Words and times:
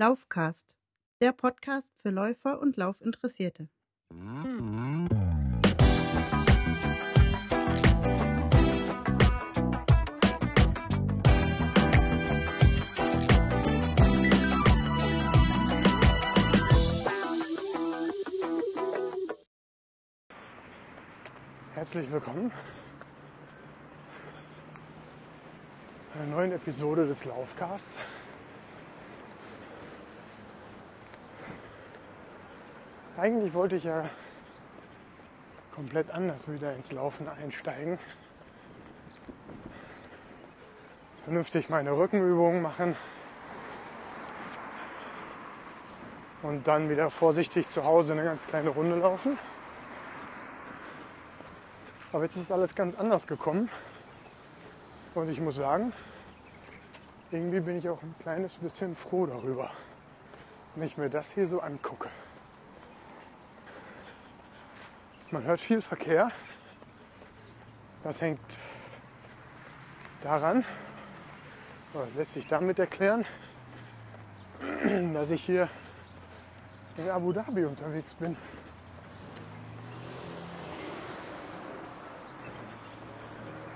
Laufcast, 0.00 0.78
der 1.20 1.32
Podcast 1.32 1.92
für 1.94 2.08
Läufer 2.08 2.58
und 2.58 2.78
Laufinteressierte. 2.78 3.68
Herzlich 21.74 22.10
willkommen 22.10 22.50
einer 26.14 26.26
neuen 26.26 26.52
Episode 26.52 27.06
des 27.06 27.22
Laufcasts. 27.26 27.98
Eigentlich 33.20 33.52
wollte 33.52 33.76
ich 33.76 33.84
ja 33.84 34.08
komplett 35.74 36.10
anders 36.10 36.50
wieder 36.50 36.74
ins 36.74 36.90
Laufen 36.90 37.28
einsteigen. 37.28 37.98
Vernünftig 41.24 41.68
meine 41.68 41.94
Rückenübungen 41.94 42.62
machen 42.62 42.96
und 46.42 46.66
dann 46.66 46.88
wieder 46.88 47.10
vorsichtig 47.10 47.68
zu 47.68 47.84
Hause 47.84 48.14
eine 48.14 48.24
ganz 48.24 48.46
kleine 48.46 48.70
Runde 48.70 48.96
laufen. 48.96 49.38
Aber 52.14 52.22
jetzt 52.24 52.38
ist 52.38 52.50
alles 52.50 52.74
ganz 52.74 52.94
anders 52.94 53.26
gekommen. 53.26 53.68
Und 55.14 55.28
ich 55.28 55.42
muss 55.42 55.56
sagen, 55.56 55.92
irgendwie 57.30 57.60
bin 57.60 57.76
ich 57.76 57.86
auch 57.86 58.02
ein 58.02 58.14
kleines 58.18 58.54
bisschen 58.54 58.96
froh 58.96 59.26
darüber, 59.26 59.70
wenn 60.74 60.86
ich 60.86 60.96
mir 60.96 61.10
das 61.10 61.28
hier 61.34 61.48
so 61.48 61.60
angucke. 61.60 62.08
Man 65.32 65.44
hört 65.44 65.60
viel 65.60 65.80
Verkehr. 65.80 66.32
Das 68.02 68.20
hängt 68.20 68.40
daran, 70.24 70.64
oder 71.94 72.06
lässt 72.16 72.34
sich 72.34 72.48
damit 72.48 72.80
erklären, 72.80 73.24
dass 75.14 75.30
ich 75.30 75.42
hier 75.42 75.68
in 76.96 77.08
Abu 77.08 77.32
Dhabi 77.32 77.64
unterwegs 77.64 78.12
bin. 78.14 78.36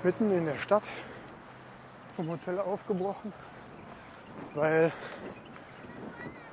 Mitten 0.02 0.32
in 0.32 0.46
der 0.46 0.58
Stadt 0.58 0.84
vom 2.16 2.30
Hotel 2.30 2.58
aufgebrochen, 2.58 3.32
weil 4.54 4.90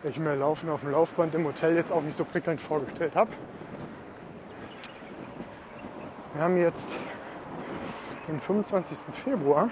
ich 0.03 0.17
mir 0.17 0.35
Laufen 0.35 0.69
auf 0.69 0.81
dem 0.81 0.91
Laufband 0.91 1.33
im 1.33 1.45
Hotel 1.45 1.75
jetzt 1.75 1.91
auch 1.91 2.01
nicht 2.01 2.17
so 2.17 2.23
prickelnd 2.23 2.61
vorgestellt 2.61 3.15
habe. 3.15 3.31
Wir 6.41 6.45
haben 6.45 6.57
jetzt 6.57 6.87
den 8.27 8.39
25. 8.39 9.13
Februar 9.23 9.69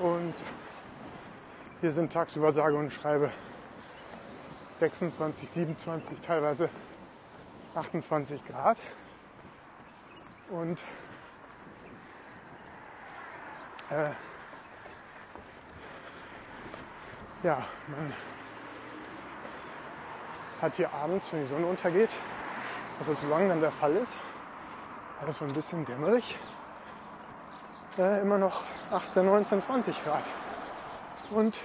und 0.00 0.34
hier 1.80 1.92
sind 1.92 2.12
tagsüber 2.12 2.52
sage 2.52 2.76
und 2.76 2.92
schreibe 2.92 3.30
26, 4.74 5.48
27, 5.50 6.20
teilweise 6.22 6.68
28 7.76 8.44
Grad. 8.44 8.76
Und 10.50 10.82
äh, 13.88 14.10
ja, 17.44 17.64
man 17.86 18.12
hat 20.60 20.74
hier 20.74 20.92
abends, 20.92 21.32
wenn 21.32 21.42
die 21.42 21.46
Sonne 21.46 21.66
untergeht, 21.66 22.10
was 22.98 23.06
das 23.06 23.20
so 23.20 23.28
langsam 23.28 23.60
der 23.60 23.70
Fall 23.70 23.94
ist, 23.94 24.12
es 25.28 25.38
so 25.38 25.44
ein 25.44 25.52
bisschen 25.52 25.84
dämmerig, 25.84 26.36
äh, 27.96 28.20
immer 28.20 28.38
noch 28.38 28.64
18, 28.90 29.24
19, 29.24 29.60
20 29.60 30.04
Grad. 30.04 30.24
Und 31.30 31.60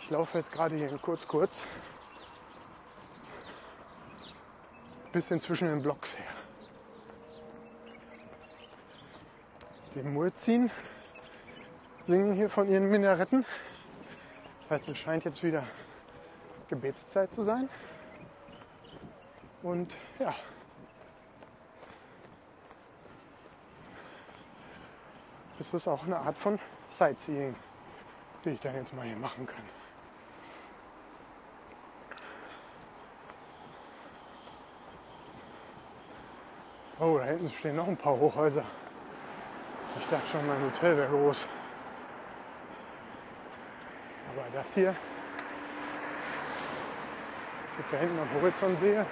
ich 0.00 0.10
laufe 0.10 0.38
jetzt 0.38 0.52
gerade 0.52 0.76
hier 0.76 0.96
kurz, 0.98 1.26
kurz, 1.26 1.64
bisschen 5.12 5.40
zwischen 5.40 5.68
den 5.68 5.82
Blocks 5.82 6.16
her. 6.16 6.26
Die 9.94 10.02
Muezzin 10.02 10.70
singen 12.06 12.34
hier 12.34 12.48
von 12.48 12.68
ihren 12.68 12.88
Minaretten. 12.88 13.44
Das 14.68 14.80
heißt, 14.80 14.90
es 14.90 14.98
scheint 14.98 15.24
jetzt 15.24 15.42
wieder 15.42 15.64
Gebetszeit 16.68 17.32
zu 17.32 17.42
sein. 17.42 17.68
Und 19.62 19.96
ja. 20.18 20.34
Das 25.58 25.74
ist 25.74 25.88
auch 25.88 26.04
eine 26.04 26.16
Art 26.16 26.38
von 26.38 26.58
Sightseeing, 26.90 27.54
die 28.44 28.50
ich 28.50 28.60
dann 28.60 28.76
jetzt 28.76 28.94
mal 28.94 29.04
hier 29.04 29.16
machen 29.16 29.44
kann. 29.44 29.64
Oh, 37.00 37.18
da 37.18 37.24
hinten 37.24 37.50
stehen 37.50 37.76
noch 37.76 37.88
ein 37.88 37.96
paar 37.96 38.16
Hochhäuser. 38.16 38.64
Ich 39.98 40.06
dachte 40.06 40.26
schon, 40.28 40.46
mein 40.46 40.62
Hotel 40.62 40.96
wäre 40.96 41.08
groß. 41.08 41.48
Aber 44.30 44.46
das 44.52 44.74
hier, 44.74 44.94
ich 47.72 47.78
jetzt 47.78 47.92
da 47.92 47.96
hinten 47.96 48.18
am 48.18 48.32
Horizont 48.34 48.78
sehe, 48.78 49.04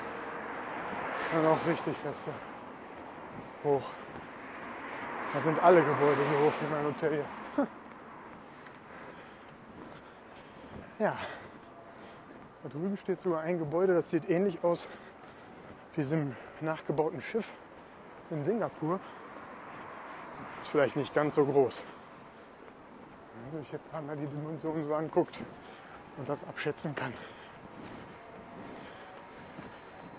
ist 1.20 1.32
dann 1.32 1.46
auch 1.46 1.66
richtig 1.66 1.96
fest 1.96 2.22
hoch. 3.64 3.82
Da 5.36 5.42
sind 5.42 5.62
alle 5.62 5.84
Gebäude 5.84 6.22
so 6.30 6.46
hoch 6.46 6.52
wie 6.62 6.72
mein 6.72 6.84
Hotel 6.86 7.18
jetzt. 7.18 7.68
Ja, 10.98 11.14
da 12.62 12.70
drüben 12.70 12.96
steht 12.96 13.20
sogar 13.20 13.42
ein 13.42 13.58
Gebäude, 13.58 13.92
das 13.92 14.08
sieht 14.08 14.30
ähnlich 14.30 14.64
aus 14.64 14.88
wie 15.92 16.00
diesem 16.00 16.34
nachgebauten 16.62 17.20
Schiff 17.20 17.52
in 18.30 18.42
Singapur. 18.42 18.98
Ist 20.56 20.68
vielleicht 20.68 20.96
nicht 20.96 21.12
ganz 21.12 21.34
so 21.34 21.44
groß. 21.44 21.84
Wenn 23.50 23.60
sich 23.60 23.72
jetzt 23.72 23.92
einmal 23.92 24.16
die 24.16 24.26
Dimensionen 24.26 24.86
so 24.86 24.94
anguckt 24.94 25.38
und 26.16 26.26
das 26.26 26.42
abschätzen 26.44 26.94
kann. 26.94 27.12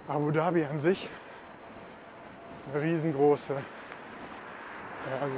Abu 0.07 0.29
Dhabi 0.29 0.63
an 0.63 0.79
sich, 0.79 1.09
eine 2.71 2.83
riesengroße, 2.83 3.63
also 5.13 5.35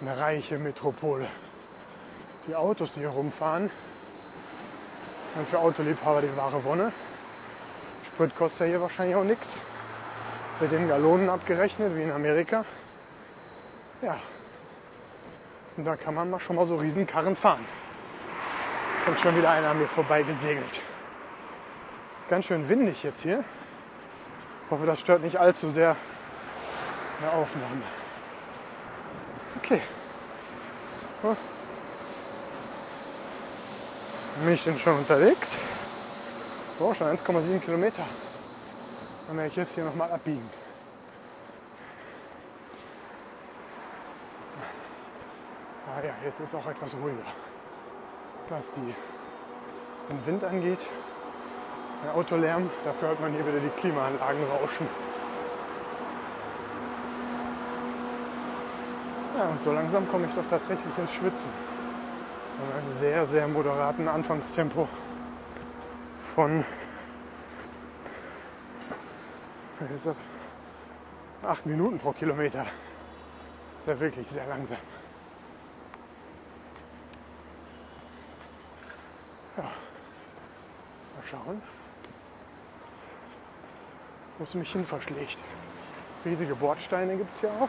eine 0.00 0.16
reiche 0.18 0.58
Metropole. 0.58 1.26
Die 2.46 2.54
Autos, 2.54 2.94
die 2.94 3.00
hier 3.00 3.10
rumfahren, 3.10 3.70
sind 5.34 5.48
für 5.48 5.58
Autoliebhaber 5.58 6.22
die 6.22 6.36
wahre 6.36 6.62
Wonne. 6.64 6.92
Sprit 8.06 8.34
kostet 8.36 8.60
ja 8.60 8.66
hier 8.66 8.80
wahrscheinlich 8.80 9.16
auch 9.16 9.24
nichts. 9.24 9.56
Mit 10.60 10.72
den 10.72 10.88
Gallonen 10.88 11.28
abgerechnet, 11.28 11.94
wie 11.94 12.02
in 12.02 12.10
Amerika. 12.10 12.64
Ja. 14.02 14.18
Und 15.76 15.84
da 15.84 15.96
kann 15.96 16.14
man 16.14 16.30
mal 16.30 16.40
schon 16.40 16.56
mal 16.56 16.66
so 16.66 16.76
Riesenkarren 16.76 17.36
fahren. 17.36 17.64
Kommt 19.04 19.20
schon 19.20 19.36
wieder 19.36 19.50
einer 19.50 19.68
an 19.68 19.78
mir 19.78 19.86
vorbei 19.88 20.22
gesegelt. 20.22 20.82
Ist 22.20 22.28
ganz 22.28 22.46
schön 22.46 22.68
windig 22.68 23.02
jetzt 23.02 23.22
hier. 23.22 23.44
Ich 24.64 24.70
hoffe, 24.70 24.86
das 24.86 25.00
stört 25.00 25.22
nicht 25.22 25.36
allzu 25.36 25.70
sehr 25.70 25.96
eine 27.20 27.32
Aufnahme. 27.32 27.97
Okay. 29.58 29.82
Bin 34.40 34.52
ich 34.52 34.62
denn 34.62 34.78
schon 34.78 34.98
unterwegs? 34.98 35.58
Oh, 36.78 36.94
schon 36.94 37.08
1,7 37.08 37.58
Kilometer. 37.58 38.04
Dann 39.26 39.36
werde 39.36 39.48
ich 39.48 39.56
jetzt 39.56 39.74
hier 39.74 39.82
nochmal 39.82 40.12
abbiegen. 40.12 40.48
Ah 45.88 46.04
ja, 46.04 46.12
jetzt 46.24 46.38
ist 46.38 46.54
auch 46.54 46.66
etwas 46.68 46.94
ruhiger. 46.94 47.18
Was, 48.50 48.64
die, 48.76 48.94
was 49.96 50.06
den 50.06 50.24
Wind 50.24 50.44
angeht, 50.44 50.86
der 52.04 52.14
Autolärm, 52.14 52.70
dafür 52.84 53.08
hört 53.08 53.20
man 53.20 53.32
hier 53.32 53.44
wieder 53.44 53.58
die 53.58 53.70
Klimaanlagen 53.70 54.44
rauschen. 54.44 54.86
Und 59.58 59.64
so 59.64 59.72
langsam 59.72 60.08
komme 60.08 60.26
ich 60.26 60.34
doch 60.34 60.48
tatsächlich 60.48 60.98
ins 60.98 61.12
Schwitzen. 61.12 61.50
Mit 62.64 62.76
einem 62.76 62.92
sehr, 62.94 63.26
sehr 63.26 63.48
moderaten 63.48 64.06
Anfangstempo 64.06 64.88
von 66.34 66.64
8 71.42 71.66
Minuten 71.66 71.98
pro 71.98 72.12
Kilometer. 72.12 72.66
Das 73.70 73.80
ist 73.80 73.86
ja 73.86 73.98
wirklich 73.98 74.28
sehr 74.28 74.46
langsam. 74.46 74.78
schauen, 81.28 81.60
wo 84.38 84.44
es 84.44 84.54
mich 84.54 84.72
hin 84.72 84.86
verschlägt. 84.86 85.36
Riesige 86.24 86.54
Bordsteine 86.54 87.18
gibt 87.18 87.34
es 87.34 87.40
hier 87.40 87.50
auch. 87.50 87.68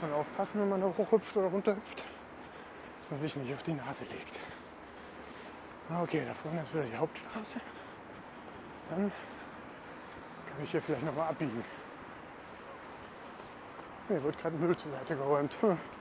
Man 0.00 0.12
aufpassen, 0.14 0.60
wenn 0.60 0.68
man 0.70 0.80
da 0.80 0.86
hochhüpft 0.96 1.36
oder 1.36 1.48
runterhüpft, 1.48 1.98
dass 1.98 3.10
man 3.10 3.20
sich 3.20 3.36
nicht 3.36 3.52
auf 3.52 3.62
die 3.62 3.74
Nase 3.74 4.04
legt. 4.04 4.40
Ah, 5.90 6.02
Okay, 6.02 6.22
da 6.26 6.32
vorne 6.34 6.62
ist 6.62 6.72
wieder 6.72 6.84
die 6.84 6.96
Hauptstraße. 6.96 7.60
Dann 8.88 9.12
kann 10.46 10.64
ich 10.64 10.70
hier 10.70 10.80
vielleicht 10.80 11.04
nochmal 11.04 11.28
abbiegen. 11.28 11.62
Mir 14.08 14.22
wird 14.22 14.38
gerade 14.38 14.56
Müll 14.56 14.76
zur 14.76 14.90
Seite 14.92 15.16
geräumt. 15.16 15.54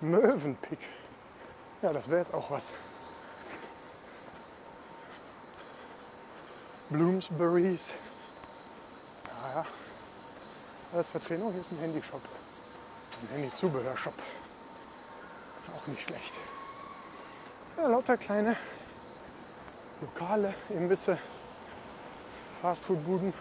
Möwenpick. 0.00 0.78
Ja, 1.82 1.92
das 1.92 2.08
wäre 2.08 2.20
jetzt 2.20 2.34
auch 2.34 2.50
was. 2.50 2.72
Bloomsburys. 6.88 7.94
Ja, 9.26 9.54
ja. 9.54 9.66
Alles 10.92 11.08
Vertretung. 11.08 11.52
Hier 11.52 11.60
ist 11.60 11.70
ein 11.70 11.78
Handyshop. 11.78 12.22
Ein 13.22 13.36
Handyzubehörshop. 13.36 14.14
Auch 15.76 15.86
nicht 15.86 16.02
schlecht. 16.02 16.34
Ja, 17.76 17.86
lauter 17.86 18.16
kleine 18.16 18.56
Lokale, 20.00 20.54
Imbisse, 20.70 21.18
Fastfood-Buden. 22.62 23.34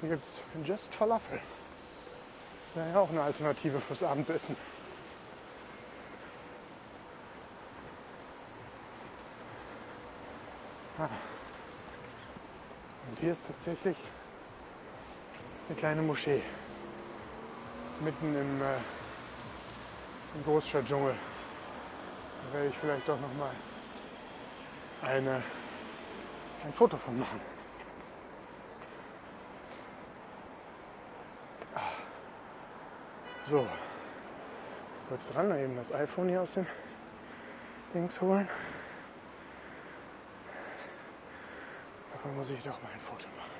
Hier 0.00 0.10
gibt 0.10 0.24
es 0.26 0.68
Just 0.68 0.94
Falafel. 0.94 1.40
Wäre 2.74 2.90
ja 2.90 2.98
auch 2.98 3.08
eine 3.08 3.22
Alternative 3.22 3.80
fürs 3.80 4.02
Abendessen. 4.02 4.56
Ah. 10.98 11.08
Und 13.08 13.18
hier 13.20 13.23
ist 13.34 13.46
tatsächlich 13.48 13.96
eine 15.68 15.76
kleine 15.76 16.02
Moschee. 16.02 16.40
Mitten 18.00 18.32
im, 18.32 18.62
äh, 18.62 18.76
im 20.36 20.44
Großstadtdschungel. 20.44 21.14
Da 21.14 22.54
werde 22.54 22.68
ich 22.68 22.78
vielleicht 22.78 23.08
doch 23.08 23.18
noch 23.20 23.34
mal 23.34 23.50
eine, 25.02 25.42
ein 26.64 26.72
Foto 26.72 26.96
von 26.96 27.18
machen. 27.18 27.40
Ah. 31.74 31.80
So, 33.48 33.66
kurz 35.08 35.28
dran, 35.30 35.58
eben 35.58 35.76
das 35.76 35.92
iPhone 35.92 36.28
hier 36.28 36.42
aus 36.42 36.54
dem 36.54 36.66
Dings 37.92 38.20
holen. 38.20 38.48
Davon 42.24 42.38
muss 42.38 42.48
ich 42.48 42.62
doch 42.62 42.82
mal 42.82 42.88
ein 42.90 43.00
Foto 43.00 43.26
machen. 43.36 43.50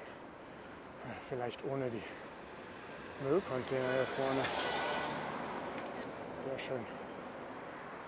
Ja, 1.06 1.14
vielleicht 1.28 1.62
ohne 1.66 1.90
die 1.90 2.02
Müllcontainer 3.22 3.92
hier 3.92 4.06
vorne. 4.06 4.42
Sehr 6.30 6.58
schön. 6.58 6.86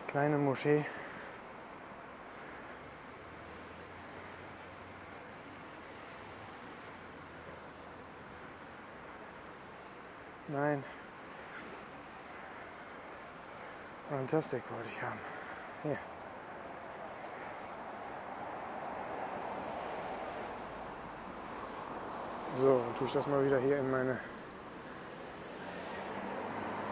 Kleine 0.06 0.38
Moschee. 0.38 0.87
Nein. 10.49 10.82
Fantastic 14.08 14.62
wollte 14.70 14.88
ich 14.88 15.03
haben. 15.03 15.20
Hier. 15.82 16.16
So, 22.61 22.81
dann 22.81 22.94
tue 22.97 23.06
ich 23.06 23.12
das 23.12 23.26
mal 23.26 23.44
wieder 23.44 23.58
hier 23.58 23.79
in 23.79 23.91
meine 23.91 24.19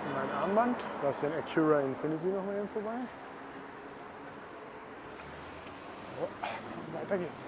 in 0.05 0.13
mein 0.15 0.31
Armband. 0.43 0.77
Da 1.01 1.09
ist 1.11 1.23
den 1.23 1.33
Acura 1.33 1.81
Infinity 1.81 2.27
noch 2.27 2.45
mal 2.45 2.57
eben 2.57 2.69
vorbei. 2.69 2.97
So, 6.21 6.29
weiter 6.99 7.19
geht's. 7.19 7.47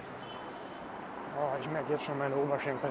Oh, 1.38 1.56
ich 1.60 1.70
merke 1.70 1.92
jetzt 1.92 2.04
schon 2.04 2.16
meine 2.18 2.34
Oberschenkel. 2.36 2.90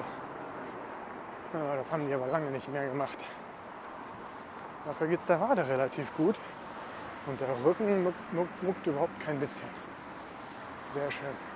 Das 1.52 1.92
haben 1.92 2.06
die 2.06 2.14
aber 2.14 2.26
lange 2.28 2.50
nicht 2.50 2.68
mehr 2.68 2.86
gemacht. 2.86 3.18
Dafür 4.84 5.08
geht's 5.08 5.26
der 5.26 5.40
Wade 5.40 5.66
relativ 5.66 6.06
gut. 6.16 6.36
Und 7.26 7.40
der 7.40 7.48
Rücken 7.64 8.04
muckt, 8.04 8.62
muckt 8.62 8.86
überhaupt 8.86 9.18
kein 9.20 9.40
bisschen. 9.40 9.68
Sehr 10.92 11.10
schön. 11.10 11.55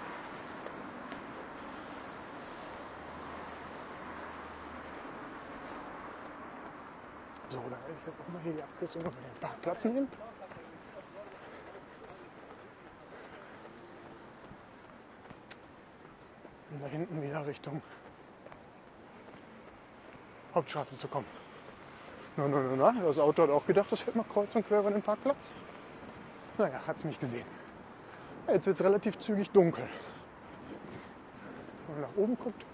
So, 7.51 7.59
dann 7.59 7.71
werde 7.73 7.95
ich 7.99 8.07
jetzt 8.07 8.21
auch 8.21 8.33
mal 8.33 8.43
hier 8.43 8.53
die 8.53 8.63
Abkürzung 8.63 9.03
über 9.03 9.11
den 9.11 9.41
Parkplatz 9.41 9.85
nehmen. 9.85 10.09
Um 16.71 16.81
da 16.81 16.87
hinten 16.87 17.21
wieder 17.21 17.45
Richtung 17.45 17.83
Hauptstraße 20.55 20.97
zu 20.97 21.09
kommen. 21.09 21.27
Na, 22.37 22.47
na, 22.47 22.61
na, 22.61 22.93
na, 22.93 23.03
das 23.03 23.19
Auto 23.19 23.43
hat 23.43 23.51
auch 23.51 23.67
gedacht, 23.67 23.91
das 23.91 24.03
fährt 24.03 24.15
mal 24.15 24.25
kreuz 24.25 24.55
und 24.55 24.65
quer 24.65 24.79
über 24.79 24.93
den 24.93 25.03
Parkplatz. 25.03 25.51
Naja, 26.57 26.81
hat 26.87 26.99
es 26.99 27.05
mich 27.05 27.19
gesehen. 27.19 27.47
Jetzt 28.47 28.67
wird 28.67 28.77
es 28.77 28.85
relativ 28.85 29.19
zügig 29.19 29.51
dunkel. 29.51 29.89
Wenn 31.89 32.01
man 32.01 32.11
nach 32.11 32.17
oben 32.17 32.39
guckt, 32.39 32.65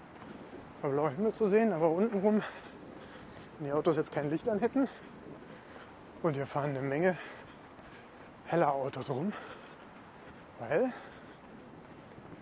war 0.83 0.91
blauer 0.91 1.09
Himmel 1.09 1.33
zu 1.33 1.47
sehen, 1.47 1.73
aber 1.73 1.89
untenrum 1.89 2.43
wenn 3.57 3.67
die 3.67 3.73
Autos 3.73 3.95
jetzt 3.95 4.11
kein 4.11 4.29
Licht 4.29 4.47
an 4.49 4.59
hätten 4.59 4.87
und 6.21 6.35
hier 6.35 6.45
fahren 6.45 6.71
eine 6.71 6.81
Menge 6.81 7.17
heller 8.45 8.71
Autos 8.71 9.09
rum, 9.09 9.33
weil 10.59 10.91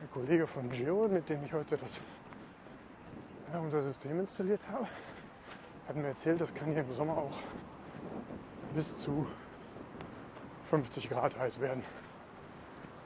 der 0.01 0.07
Kollege 0.13 0.45
von 0.45 0.69
Geo, 0.69 1.07
mit 1.07 1.29
dem 1.29 1.43
ich 1.45 1.53
heute 1.53 1.77
das, 1.77 1.89
ja, 3.51 3.60
unser 3.60 3.84
System 3.84 4.19
installiert 4.19 4.62
habe, 4.69 4.88
hat 5.88 5.95
mir 5.95 6.07
erzählt, 6.07 6.41
das 6.41 6.53
kann 6.53 6.72
hier 6.72 6.81
im 6.81 6.93
Sommer 6.93 7.17
auch 7.17 7.38
bis 8.74 8.95
zu 8.98 9.25
50 10.65 11.10
Grad 11.10 11.38
heiß 11.38 11.62
werden. 11.62 11.84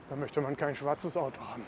Da 0.10 0.16
möchte 0.16 0.42
man 0.42 0.58
kein 0.58 0.76
schwarzes 0.76 1.16
Auto 1.16 1.40
haben. 1.42 1.66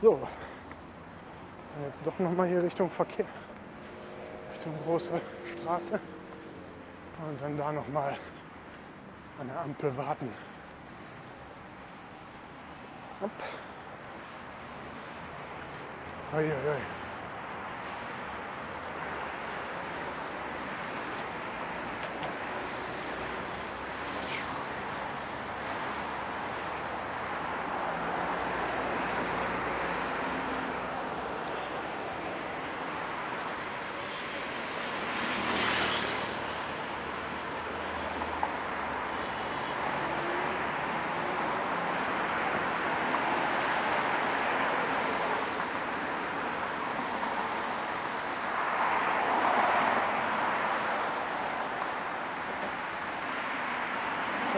So, 0.00 0.12
und 0.12 1.84
jetzt 1.84 2.00
doch 2.06 2.18
nochmal 2.18 2.48
hier 2.48 2.62
Richtung 2.62 2.90
Verkehr, 2.90 3.26
Richtung 4.50 4.72
große 4.86 5.20
Straße 5.44 6.00
und 7.28 7.38
dann 7.38 7.58
da 7.58 7.70
nochmal 7.70 8.16
an 9.38 9.48
der 9.48 9.60
Ampel 9.60 9.94
warten. 9.98 10.32
Hopp. 13.20 13.30
Ui, 16.32 16.44
ui, 16.44 16.50
ui. 16.50 16.99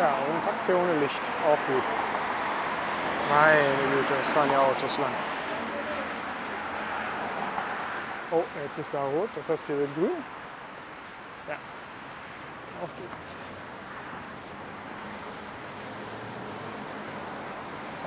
Ja, 0.02 0.16
und 0.28 0.44
Taxi 0.44 0.72
ohne 0.72 0.94
Licht, 0.98 1.20
auch 1.46 1.72
gut. 1.72 1.84
Meine 3.30 3.62
Güte, 3.94 4.14
es 4.20 4.30
fahren 4.30 4.50
ja 4.50 4.58
Autos 4.58 4.98
lang. 4.98 5.12
Oh, 8.32 8.42
jetzt 8.64 8.78
ist 8.78 8.92
da 8.92 9.04
rot, 9.04 9.28
das 9.36 9.48
heißt 9.48 9.64
hier 9.64 9.78
wird 9.78 9.94
grün. 9.94 10.24
Ja, 11.46 11.54
auf 12.82 12.90
geht's. 12.96 13.36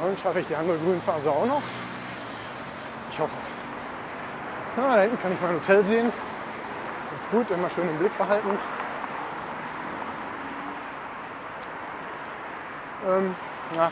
Und 0.04 0.20
schaffe 0.20 0.42
ich 0.42 0.48
die 0.48 0.56
andere 0.56 0.78
Grünphase 0.80 1.32
auch 1.32 1.46
noch? 1.46 1.64
Ich 3.10 3.20
hoffe. 3.22 3.32
Na, 4.76 4.96
da 4.96 5.02
hinten 5.04 5.22
kann 5.22 5.32
ich 5.32 5.40
mein 5.40 5.54
Hotel 5.54 5.82
sehen. 5.86 6.12
Ist 7.16 7.32
gut, 7.32 7.50
immer 7.52 7.70
schön 7.70 7.88
im 7.88 7.98
Blick 8.00 8.18
behalten. 8.18 8.60
Ähm, 13.06 13.36
ja. 13.76 13.92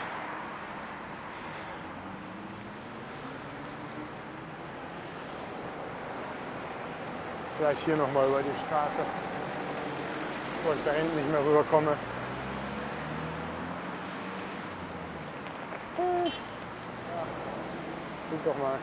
Vielleicht 7.56 7.84
hier 7.84 7.96
nochmal 7.96 8.26
über 8.26 8.42
die 8.42 8.66
Straße, 8.66 9.06
wo 10.64 10.72
ich 10.72 10.84
da 10.84 10.90
hinten 10.90 11.14
nicht 11.16 11.30
mehr 11.30 11.44
rüberkomme. 11.44 11.96
Hm. 15.96 16.26
Ja. 16.26 16.32
Guck 18.30 18.44
doch 18.44 18.58
mal. 18.58 18.78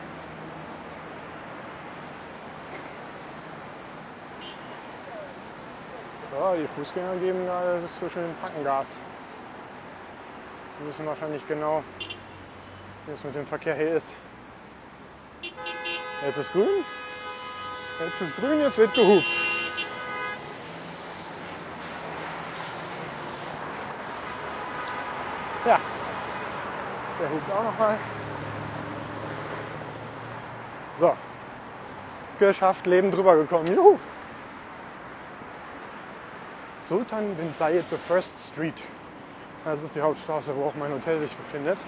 So, 6.30 6.56
die 6.56 6.68
Fußgänger 6.68 7.16
geben 7.16 7.44
gerade 7.44 7.86
zwischen 7.98 8.22
den 8.22 8.34
Packengas. 8.36 8.96
Wir 10.82 10.88
wissen 10.88 11.06
wahrscheinlich 11.06 11.46
genau, 11.46 11.84
wie 13.06 13.12
es 13.12 13.22
mit 13.22 13.36
dem 13.36 13.46
Verkehr 13.46 13.76
hier 13.76 13.94
ist. 13.94 14.08
Jetzt 16.26 16.38
ist 16.38 16.52
grün. 16.52 16.66
Jetzt 18.04 18.20
ist 18.20 18.36
grün, 18.36 18.60
jetzt 18.60 18.78
wird 18.78 18.92
gehupt. 18.92 19.24
Ja, 25.66 25.78
der 27.20 27.30
hupt 27.30 27.52
auch 27.52 27.62
nochmal. 27.62 27.96
So, 30.98 31.16
geschafft, 32.40 32.86
Leben 32.86 33.12
drüber 33.12 33.36
gekommen. 33.36 33.68
Juhu! 33.72 34.00
Sultan 36.80 37.36
bin 37.36 37.54
Zayed 37.54 37.84
the 37.88 37.96
First 37.96 38.32
Street. 38.40 38.74
Das 39.64 39.80
ist 39.80 39.94
die 39.94 40.00
Hauptstraße, 40.00 40.56
wo 40.56 40.66
auch 40.66 40.74
mein 40.74 40.92
Hotel 40.92 41.20
sich 41.20 41.34
befindet. 41.36 41.78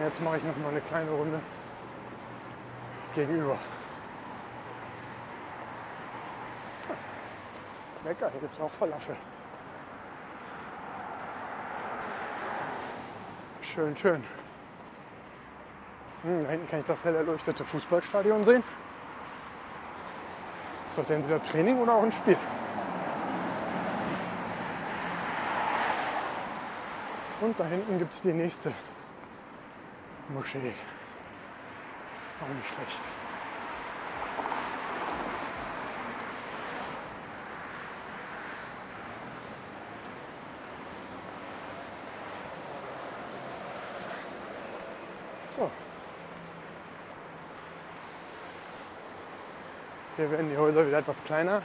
Jetzt 0.00 0.20
mache 0.20 0.38
ich 0.38 0.44
noch 0.44 0.56
mal 0.56 0.70
eine 0.70 0.80
kleine 0.80 1.10
Runde 1.10 1.40
gegenüber. 3.14 3.56
Lecker, 8.04 8.30
hier 8.30 8.40
gibt 8.40 8.54
es 8.54 8.60
auch 8.60 8.70
Falafel. 8.70 9.16
Schön, 13.62 13.96
schön. 13.96 14.24
Hm, 16.22 16.42
da 16.42 16.48
hinten 16.48 16.68
kann 16.68 16.80
ich 16.80 16.86
das 16.86 17.02
hell 17.04 17.14
erleuchtete 17.14 17.64
Fußballstadion 17.64 18.44
sehen. 18.44 18.64
Ist 20.88 20.98
doch 20.98 21.08
entweder 21.08 21.42
Training 21.42 21.78
oder 21.78 21.94
auch 21.94 22.02
ein 22.02 22.12
Spiel. 22.12 22.36
Und 27.40 27.58
da 27.58 27.64
hinten 27.64 27.98
gibt 27.98 28.14
es 28.14 28.22
die 28.22 28.32
nächste 28.32 28.72
Moschee. 30.28 30.72
Auch 32.40 32.48
nicht 32.48 32.68
schlecht. 32.68 33.00
So. 45.50 45.70
Hier 50.16 50.30
werden 50.30 50.50
die 50.50 50.56
Häuser 50.56 50.86
wieder 50.86 50.98
etwas 50.98 51.22
kleiner. 51.24 51.62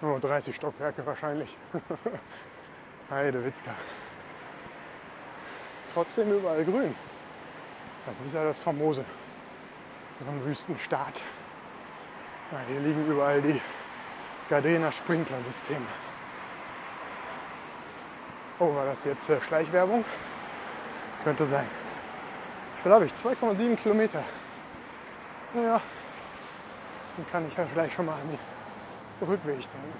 Nur 0.00 0.20
30 0.20 0.54
Stockwerke 0.54 1.04
wahrscheinlich. 1.04 1.56
Heide 3.10 3.44
Witzka. 3.44 3.74
Trotzdem 5.96 6.30
überall 6.30 6.62
grün. 6.62 6.94
Das 8.04 8.20
ist 8.20 8.34
ja 8.34 8.44
das 8.44 8.58
Famose. 8.58 9.02
So 10.20 10.28
ein 10.28 10.44
Wüstenstaat. 10.44 11.22
Ja, 12.52 12.58
hier 12.68 12.80
liegen 12.80 13.06
überall 13.06 13.40
die 13.40 13.58
Gardena 14.50 14.92
Sprinklersysteme. 14.92 15.86
Oh, 18.58 18.74
war 18.74 18.84
das 18.84 19.04
jetzt 19.04 19.26
äh, 19.30 19.40
Schleichwerbung? 19.40 20.04
Könnte 21.24 21.46
sein. 21.46 21.66
Wie 22.74 22.82
viel 22.82 23.06
ich? 23.06 23.12
2,7 23.14 23.76
Kilometer. 23.76 24.22
Naja, 25.54 25.80
dann 27.16 27.26
kann 27.32 27.48
ich 27.48 27.56
ja 27.56 27.64
vielleicht 27.72 27.94
schon 27.94 28.04
mal 28.04 28.20
an 28.20 28.28
den 28.28 29.26
Rückweg 29.26 29.60
denken. 29.60 29.94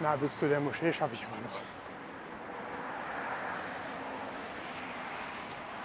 Na, 0.00 0.16
bis 0.16 0.38
zu 0.38 0.48
der 0.48 0.60
Moschee 0.60 0.90
schaffe 0.90 1.12
ich 1.12 1.26
aber 1.26 1.36
noch. 1.36 1.73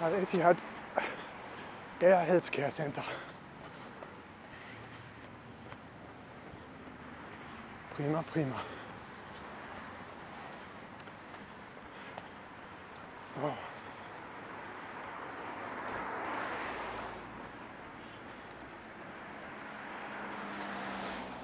Al-Etihad 0.02 0.56
Air 2.00 2.24
Healthcare 2.26 2.70
Center. 2.70 3.04
Prima, 7.94 8.22
prima. 8.22 8.56
Oh. 13.42 13.52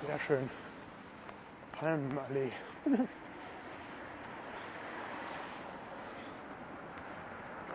Sehr 0.06 0.18
schön. 0.20 0.50
Palmenallee. 1.78 2.52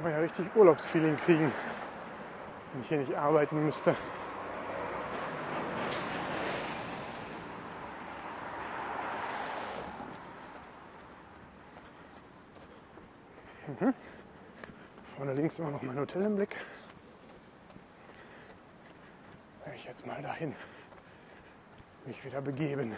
Kann 0.01 0.09
man 0.09 0.19
ja 0.19 0.25
richtig 0.25 0.55
Urlaubsfeeling 0.55 1.15
kriegen, 1.15 1.51
wenn 2.73 2.81
ich 2.81 2.87
hier 2.87 2.97
nicht 2.97 3.13
arbeiten 3.15 3.63
müsste. 3.63 3.95
Mhm. 13.67 13.93
Vorne 15.15 15.33
links 15.35 15.59
immer 15.59 15.69
noch 15.69 15.83
mein 15.83 15.99
Hotel 15.99 16.23
im 16.23 16.35
Blick. 16.35 16.57
Werde 19.63 19.77
ich 19.77 19.85
jetzt 19.85 20.07
mal 20.07 20.19
dahin 20.23 20.55
mich 22.07 22.25
wieder 22.25 22.41
begeben. 22.41 22.97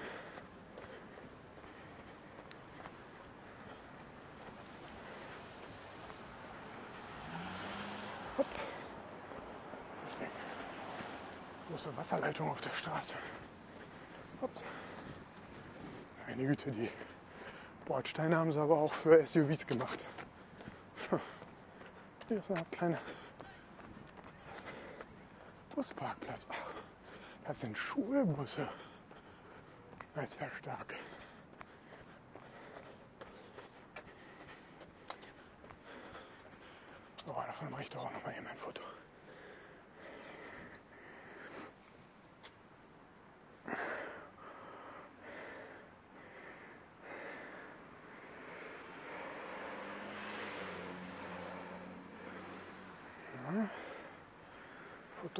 Große 11.73 11.97
Wasserleitung 11.97 12.51
auf 12.51 12.61
der 12.61 12.69
Straße. 12.69 13.15
Ups. 14.41 14.63
Meine 16.27 16.45
Güte, 16.45 16.69
die 16.69 16.87
Bordsteine 17.85 18.37
haben 18.37 18.53
sie 18.53 18.59
aber 18.59 18.77
auch 18.77 18.93
für 18.93 19.25
SUVs 19.25 19.65
gemacht. 19.65 20.05
Hier 22.27 22.37
ist 22.37 22.51
ein 22.51 22.69
kleiner 22.69 22.99
Busparkplatz. 25.73 26.45
Ach, 26.51 26.73
das 27.45 27.59
sind 27.61 27.75
Schulbusse. 27.75 28.69
Das 30.13 30.29
ist 30.29 30.41
ja 30.41 30.47
stark. 30.59 30.93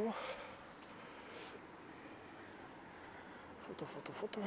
Foto. 0.04 0.14
Foto, 3.68 3.86
Foto, 3.86 4.12
Foto. 4.14 4.42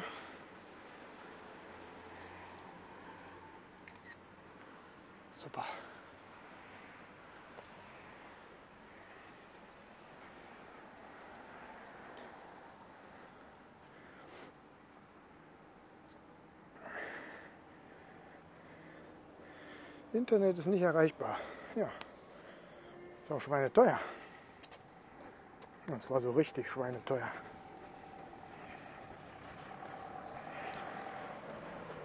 Super. 5.32 5.64
Internet 20.12 20.58
ist 20.58 20.66
nicht 20.66 20.82
erreichbar. 20.82 21.38
Ja, 21.74 21.90
ist 23.22 23.30
auch 23.32 23.40
schweineteuer. 23.40 23.86
teuer. 23.86 24.00
Und 25.88 26.02
zwar 26.02 26.20
so 26.20 26.32
richtig 26.32 26.68
schweineteuer. 26.68 27.28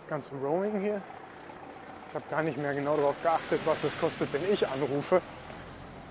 Ganze 0.08 0.36
Roaming 0.36 0.82
hier. 0.82 1.02
Ich 2.10 2.16
habe 2.16 2.26
gar 2.30 2.44
nicht 2.44 2.58
mehr 2.58 2.74
genau 2.74 2.98
darauf 2.98 3.16
geachtet, 3.24 3.62
was 3.66 3.84
es 3.84 3.98
kostet, 4.00 4.32
wenn 4.34 4.52
ich 4.52 4.68
anrufe. 4.68 5.22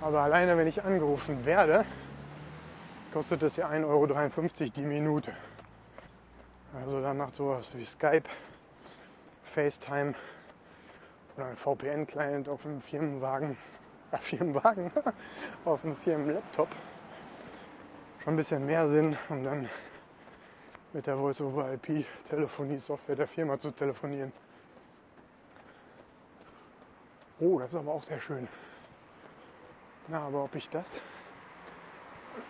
Aber 0.01 0.21
alleine, 0.21 0.57
wenn 0.57 0.67
ich 0.67 0.83
angerufen 0.83 1.45
werde, 1.45 1.85
kostet 3.13 3.43
es 3.43 3.57
ja 3.57 3.69
1,53 3.69 3.85
Euro 3.85 4.71
die 4.75 4.83
Minute. 4.83 5.33
Also 6.75 7.01
dann 7.03 7.19
macht 7.19 7.35
sowas 7.35 7.71
wie 7.75 7.85
Skype, 7.85 8.29
FaceTime 9.55 10.15
oder 11.37 11.47
ein 11.47 11.57
VPN-Client 11.57 12.49
auf 12.49 12.63
dem 12.63 12.81
Firmenwagen, 12.81 13.59
äh, 14.11 14.17
Firmenwagen, 14.21 14.91
auf 15.65 15.83
dem 15.83 15.97
Firmenlaptop 15.97 16.69
schon 18.23 18.35
ein 18.35 18.37
bisschen 18.37 18.67
mehr 18.67 18.87
Sinn, 18.89 19.17
um 19.29 19.43
dann 19.43 19.69
mit 20.93 21.07
der 21.07 21.17
Voice-over-IP-Telefonie-Software 21.17 23.17
der 23.17 23.27
Firma 23.27 23.59
zu 23.59 23.71
telefonieren. 23.71 24.33
Oh, 27.39 27.59
das 27.59 27.71
ist 27.71 27.77
aber 27.77 27.93
auch 27.93 28.03
sehr 28.03 28.21
schön. 28.21 28.47
Na, 30.09 30.27
aber 30.27 30.45
ob 30.45 30.55
ich 30.55 30.69
das 30.69 30.97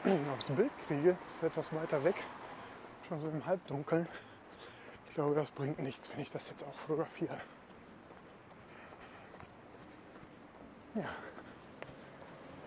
aufs 0.35 0.51
Bild 0.51 0.73
kriege, 0.89 1.17
ist 1.29 1.43
etwas 1.43 1.73
weiter 1.73 2.03
weg, 2.03 2.17
schon 3.09 3.21
so 3.21 3.29
im 3.29 3.45
Halbdunkeln. 3.47 4.09
Ich 5.09 5.15
glaube, 5.15 5.35
das 5.35 5.51
bringt 5.51 5.79
nichts, 5.79 6.11
wenn 6.13 6.21
ich 6.21 6.31
das 6.31 6.49
jetzt 6.51 6.65
auch 6.65 6.75
fotografiere. 6.81 7.39
Ja. 10.95 11.09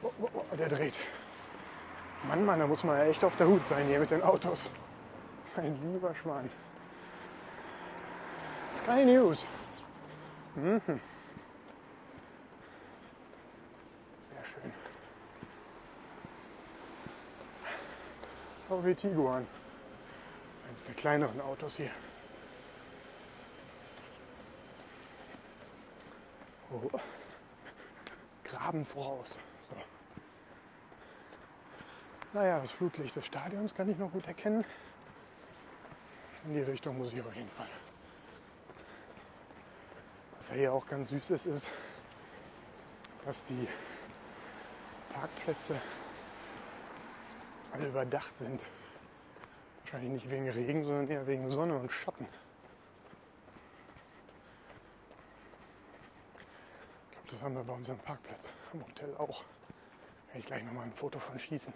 Oh, 0.02 0.12
oh, 0.22 0.30
oh, 0.34 0.56
der 0.56 0.70
dreht. 0.70 0.96
Mann, 2.28 2.46
Mann, 2.46 2.60
da 2.60 2.68
muss 2.68 2.84
man 2.84 2.98
ja 2.98 3.06
echt 3.06 3.24
auf 3.24 3.36
der 3.36 3.48
Hut 3.48 3.66
sein 3.68 3.86
hier 3.88 4.00
mit 4.00 4.12
den 4.12 4.24
Autos. 4.24 4.60
Mein 5.56 5.94
lieber 5.94 6.16
Schwan. 6.16 6.50
Sky 8.72 9.06
News. 9.06 9.46
Mhm. 10.56 10.82
Sehr 14.22 14.46
schön. 14.46 14.74
VW 18.68 18.96
Tiguan. 18.96 19.46
Eines 20.70 20.84
der 20.86 20.96
kleineren 20.96 21.42
Autos 21.42 21.76
hier. 21.76 21.92
Oh. 26.72 27.00
Graben 28.44 28.86
voraus. 28.86 29.38
Naja, 32.34 32.60
das 32.60 32.72
Flutlicht 32.72 33.16
des 33.16 33.28
Stadions 33.28 33.76
kann 33.76 33.88
ich 33.90 33.98
noch 34.00 34.12
gut 34.12 34.26
erkennen. 34.26 34.66
In 36.46 36.56
die 36.56 36.62
Richtung 36.62 36.98
muss 36.98 37.14
ich 37.14 37.22
auf 37.22 37.36
jeden 37.36 37.50
Fall. 37.52 37.70
Was 40.38 40.50
ja 40.50 40.56
hier 40.56 40.74
auch 40.74 40.86
ganz 40.88 41.10
süß 41.10 41.30
ist, 41.30 41.46
ist, 41.46 41.68
dass 43.24 43.46
die 43.46 43.68
Parkplätze 45.14 45.80
alle 47.72 47.88
überdacht 47.88 48.36
sind. 48.40 48.60
Wahrscheinlich 49.84 50.12
nicht 50.14 50.30
wegen 50.32 50.50
Regen, 50.50 50.84
sondern 50.86 51.08
eher 51.08 51.28
wegen 51.28 51.52
Sonne 51.52 51.78
und 51.78 51.92
Schatten. 51.92 52.26
Ich 57.12 57.12
glaube, 57.12 57.28
das 57.32 57.42
haben 57.44 57.56
wir 57.56 57.64
bei 57.64 57.74
unserem 57.74 58.00
Parkplatz 58.00 58.48
am 58.74 58.84
Hotel 58.84 59.16
auch. 59.18 59.44
Werde 60.28 60.40
ich 60.40 60.46
gleich 60.48 60.64
nochmal 60.64 60.86
ein 60.86 60.94
Foto 60.94 61.20
von 61.20 61.38
schießen. 61.38 61.72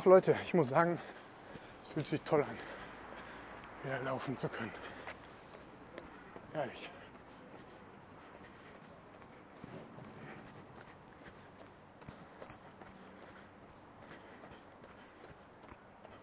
Ach 0.00 0.04
Leute, 0.04 0.36
ich 0.44 0.54
muss 0.54 0.68
sagen, 0.68 0.96
es 1.82 1.88
fühlt 1.88 2.06
sich 2.06 2.22
toll 2.22 2.44
an, 2.44 2.56
wieder 3.82 3.98
laufen 4.04 4.36
zu 4.36 4.48
können. 4.48 4.70
Ehrlich. 6.54 6.88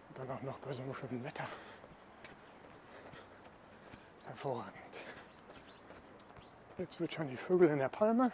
Und 0.08 0.18
dann 0.18 0.30
auch 0.30 0.40
noch 0.40 0.58
bei 0.60 0.72
so 0.72 0.80
einem 0.80 0.94
schönen 0.94 1.22
Wetter. 1.22 1.46
Hervorragend. 4.24 4.72
Jetzt 6.78 6.94
zwitschern 6.94 7.28
die 7.28 7.36
Vögel 7.36 7.68
in 7.68 7.78
der 7.80 7.90
Palme. 7.90 8.32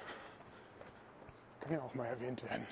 Kann 1.59 1.73
ja 1.73 1.81
auch 1.81 1.95
mal 1.95 2.07
erwähnt 2.07 2.45
werden. 2.45 2.65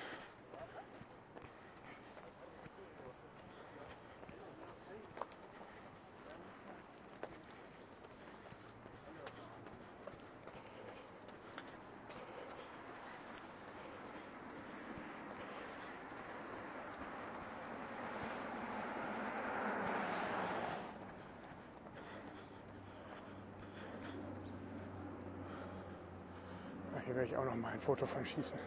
Noch 27.51 27.57
mal 27.57 27.73
ein 27.73 27.81
Foto 27.81 28.05
von 28.05 28.25
schießen. 28.25 28.57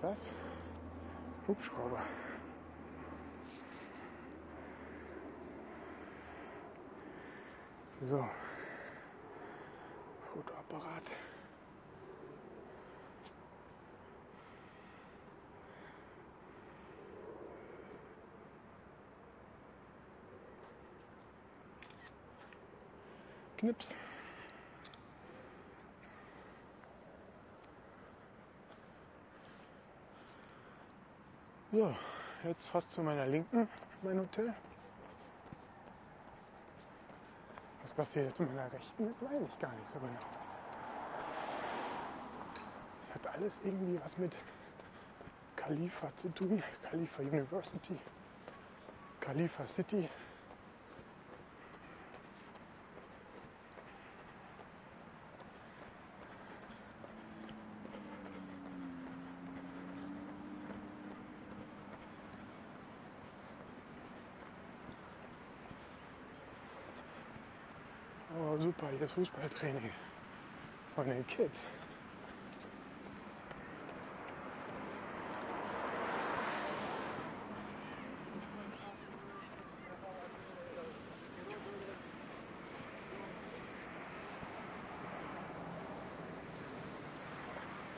Was 0.00 0.18
ist 0.18 0.28
das? 0.50 0.74
Hubschrauber. 1.46 2.00
So. 8.00 8.28
Fotoapparat. 10.32 11.04
Knips. 23.56 23.94
So, 31.74 31.92
jetzt 32.44 32.68
fast 32.68 32.92
zu 32.92 33.02
meiner 33.02 33.26
Linken, 33.26 33.68
mein 34.02 34.20
Hotel. 34.20 34.54
Was 37.82 37.92
das 37.92 38.12
hier 38.12 38.32
zu 38.32 38.44
meiner 38.44 38.72
Rechten 38.72 39.08
ist, 39.08 39.20
weiß 39.20 39.42
ich 39.44 39.58
gar 39.58 39.72
nicht 39.72 39.90
so 39.92 39.98
genau. 39.98 40.20
Es 43.02 43.14
hat 43.16 43.26
alles 43.34 43.60
irgendwie 43.64 44.00
was 44.04 44.16
mit 44.18 44.36
Khalifa 45.56 46.14
zu 46.16 46.28
tun. 46.28 46.62
Khalifa 46.88 47.22
University, 47.22 47.98
Khalifa 49.18 49.66
City. 49.66 50.08
Oh, 68.36 68.56
super, 68.76 68.90
hier 68.98 69.08
Fußballtraining 69.08 69.90
von 70.94 71.08
den 71.08 71.26
Kids. 71.26 71.60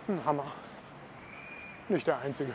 Ein 0.09 0.25
Hammer. 0.25 0.53
Nicht 1.89 2.07
der 2.07 2.19
einzige. 2.19 2.55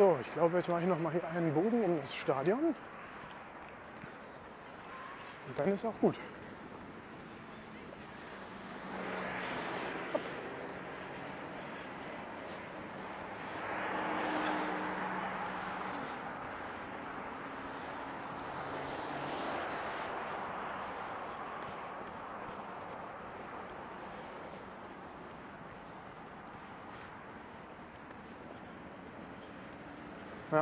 So, 0.00 0.16
ich 0.18 0.32
glaube, 0.32 0.56
jetzt 0.56 0.66
mache 0.70 0.80
ich 0.80 0.86
noch 0.86 0.98
mal 0.98 1.12
hier 1.12 1.28
einen 1.28 1.52
Bogen 1.52 1.84
um 1.84 2.00
das 2.00 2.14
Stadion. 2.14 2.74
Und 5.46 5.58
dann 5.58 5.74
ist 5.74 5.84
auch 5.84 5.92
gut. 6.00 6.16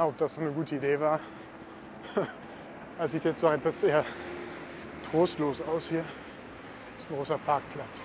Ob 0.08 0.16
das 0.16 0.34
so 0.34 0.40
eine 0.40 0.50
gute 0.52 0.76
Idee 0.76 0.98
war. 0.98 1.20
Das 2.96 3.10
sieht 3.12 3.24
jetzt 3.24 3.40
so 3.40 3.48
etwas 3.48 3.82
eher 3.82 4.04
trostlos 5.10 5.60
aus 5.60 5.86
hier. 5.86 6.02
Das 6.02 7.04
ist 7.04 7.10
ein 7.10 7.16
großer 7.16 7.38
Parkplatz. 7.38 8.02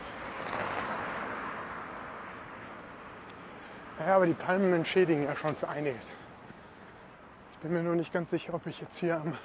Ja, 3.99 4.17
aber 4.17 4.25
die 4.25 4.33
Palmen 4.33 4.73
entschädigen 4.73 5.23
ja 5.23 5.35
schon 5.35 5.55
für 5.55 5.69
einiges. 5.69 6.11
Ich 7.53 7.59
bin 7.59 7.71
mir 7.71 7.83
nur 7.83 7.95
nicht 7.95 8.11
ganz 8.11 8.31
sicher, 8.31 8.53
ob 8.53 8.67
ich 8.67 8.81
jetzt 8.81 8.97
hier 8.97 9.15
am 9.15 9.37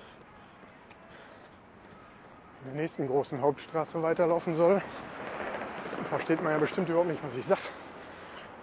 der 2.67 2.75
nächsten 2.75 3.07
großen 3.07 3.41
Hauptstraße 3.41 4.03
weiterlaufen 4.03 4.57
soll. 4.57 4.83
Da 5.97 6.05
versteht 6.09 6.43
man 6.43 6.53
ja 6.53 6.59
bestimmt 6.59 6.89
überhaupt 6.89 7.09
nicht, 7.09 7.23
was 7.23 7.35
ich 7.37 7.47
sage, 7.47 7.61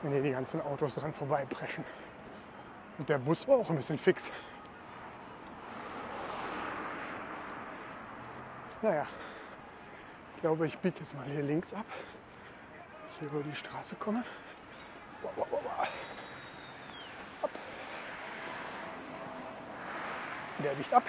wenn 0.01 0.11
hier 0.11 0.21
die 0.21 0.31
ganzen 0.31 0.59
Autos 0.59 0.95
dran 0.95 1.13
vorbeipreschen. 1.13 1.85
Und 2.97 3.09
der 3.09 3.17
Bus 3.17 3.47
war 3.47 3.57
auch 3.57 3.69
ein 3.69 3.75
bisschen 3.75 3.97
fix. 3.97 4.31
Naja, 8.81 9.05
ich 10.35 10.41
glaube, 10.41 10.67
ich 10.67 10.77
biege 10.77 10.99
jetzt 10.99 11.13
mal 11.15 11.25
hier 11.25 11.41
links 11.41 11.73
ab. 11.73 11.85
Ich 13.09 13.19
hier 13.19 13.29
über 13.29 13.41
die 13.41 13.55
Straße 13.55 13.95
komme. 13.95 14.23
Wow, 15.21 15.31
wow, 15.35 15.47
wow. 15.51 15.87
Ab. 17.41 17.49
Der 20.63 20.71
biegt 20.71 20.93
ab. 20.93 21.03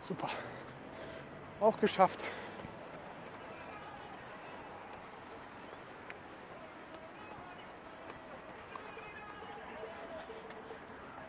Super. 0.00 0.30
Auch 1.60 1.78
geschafft. 1.78 2.24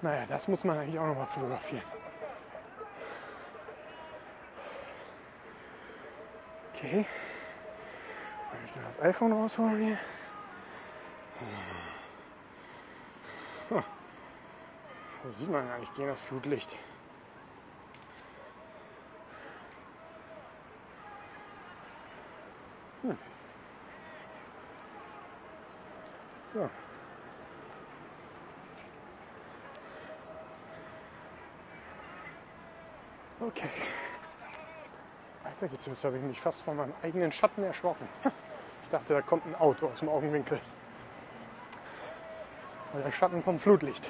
Naja, 0.05 0.23
das 0.27 0.47
muss 0.47 0.63
man 0.63 0.77
eigentlich 0.77 0.99
auch 0.99 1.07
noch 1.07 1.15
mal 1.15 1.25
fotografieren. 1.25 1.81
Okay. 6.71 7.07
Mal 8.53 8.67
schnell 8.67 8.85
das 8.85 9.01
iPhone 9.01 9.33
rausholen 9.33 9.83
hier. 9.83 9.97
So. 13.67 13.75
Da 15.23 15.31
sieht 15.31 15.49
man 15.49 15.67
gar 15.67 15.79
nicht 15.79 15.95
gegen 15.95 16.09
das 16.09 16.21
Flutlicht. 16.21 16.77
Hm. 23.01 23.17
So. 26.53 26.69
Okay. 33.47 33.69
Weiter 35.43 35.67
geht's. 35.67 35.85
Jetzt 35.85 36.03
habe 36.03 36.17
ich 36.17 36.23
mich 36.23 36.41
fast 36.41 36.63
von 36.63 36.77
meinem 36.77 36.93
eigenen 37.03 37.31
Schatten 37.31 37.63
erschrocken. 37.63 38.07
Ich 38.81 38.89
dachte, 38.89 39.13
da 39.13 39.21
kommt 39.21 39.45
ein 39.45 39.53
Auto 39.55 39.87
aus 39.87 39.99
dem 39.99 40.09
Augenwinkel. 40.09 40.59
Weil 42.93 43.03
der 43.03 43.11
Schatten 43.11 43.43
vom 43.43 43.59
Flutlicht. 43.59 44.09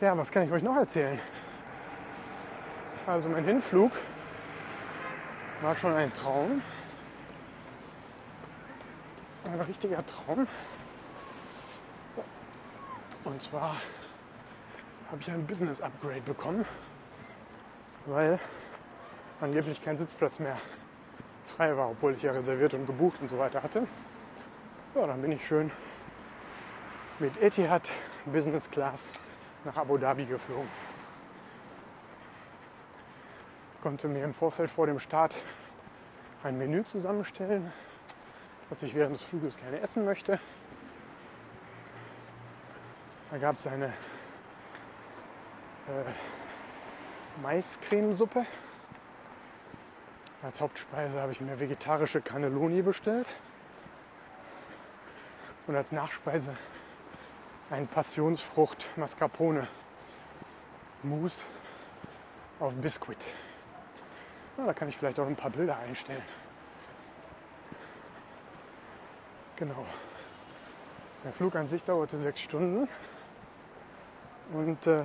Ja, 0.00 0.16
was 0.16 0.30
kann 0.30 0.44
ich 0.44 0.52
euch 0.52 0.62
noch 0.62 0.76
erzählen? 0.76 1.18
Also 3.06 3.28
mein 3.28 3.44
Hinflug 3.44 3.92
war 5.60 5.76
schon 5.76 5.92
ein 5.92 6.12
Traum. 6.12 6.62
Ein 9.50 9.60
richtiger 9.62 10.04
Traum. 10.04 10.46
Und 13.24 13.42
zwar 13.42 13.76
habe 15.10 15.20
ich 15.20 15.30
ein 15.30 15.46
Business 15.46 15.80
Upgrade 15.80 16.20
bekommen, 16.20 16.66
weil 18.04 18.38
angeblich 19.40 19.80
kein 19.80 19.96
Sitzplatz 19.96 20.38
mehr 20.38 20.58
frei 21.56 21.74
war, 21.78 21.90
obwohl 21.90 22.12
ich 22.12 22.22
ja 22.22 22.32
reserviert 22.32 22.74
und 22.74 22.86
gebucht 22.86 23.22
und 23.22 23.28
so 23.28 23.38
weiter 23.38 23.62
hatte. 23.62 23.86
Ja, 24.94 25.06
dann 25.06 25.22
bin 25.22 25.32
ich 25.32 25.46
schön 25.46 25.70
mit 27.18 27.40
Etihad 27.40 27.88
Business 28.26 28.70
Class 28.70 29.02
nach 29.64 29.76
Abu 29.76 29.96
Dhabi 29.96 30.26
geflogen. 30.26 30.68
Konnte 33.82 34.08
mir 34.08 34.24
im 34.24 34.34
Vorfeld 34.34 34.70
vor 34.70 34.86
dem 34.86 34.98
Start 34.98 35.36
ein 36.42 36.58
Menü 36.58 36.84
zusammenstellen, 36.84 37.72
was 38.68 38.82
ich 38.82 38.94
während 38.94 39.14
des 39.14 39.22
Fluges 39.22 39.56
gerne 39.56 39.80
essen 39.80 40.04
möchte. 40.04 40.38
Da 43.30 43.38
gab 43.38 43.56
es 43.56 43.66
eine 43.66 43.86
äh, 43.86 43.90
Maiscremesuppe. 47.42 48.46
Als 50.42 50.60
Hauptspeise 50.60 51.20
habe 51.20 51.32
ich 51.32 51.40
mir 51.40 51.58
vegetarische 51.58 52.20
Cannelloni 52.20 52.82
bestellt. 52.82 53.26
Und 55.66 55.76
als 55.76 55.92
Nachspeise 55.92 56.56
ein 57.70 57.86
Passionsfrucht 57.86 58.86
Mascarpone 58.96 59.68
Mousse 61.02 61.42
auf 62.60 62.72
Biskuit. 62.74 63.18
Ja, 64.56 64.66
da 64.66 64.72
kann 64.72 64.88
ich 64.88 64.96
vielleicht 64.96 65.20
auch 65.20 65.26
ein 65.26 65.36
paar 65.36 65.50
Bilder 65.50 65.76
einstellen. 65.78 66.22
Genau. 69.58 69.84
Der 71.24 71.32
Flug 71.32 71.56
an 71.56 71.66
sich 71.66 71.82
dauerte 71.82 72.16
sechs 72.18 72.42
Stunden. 72.42 72.88
Und 74.52 74.86
äh, 74.86 75.04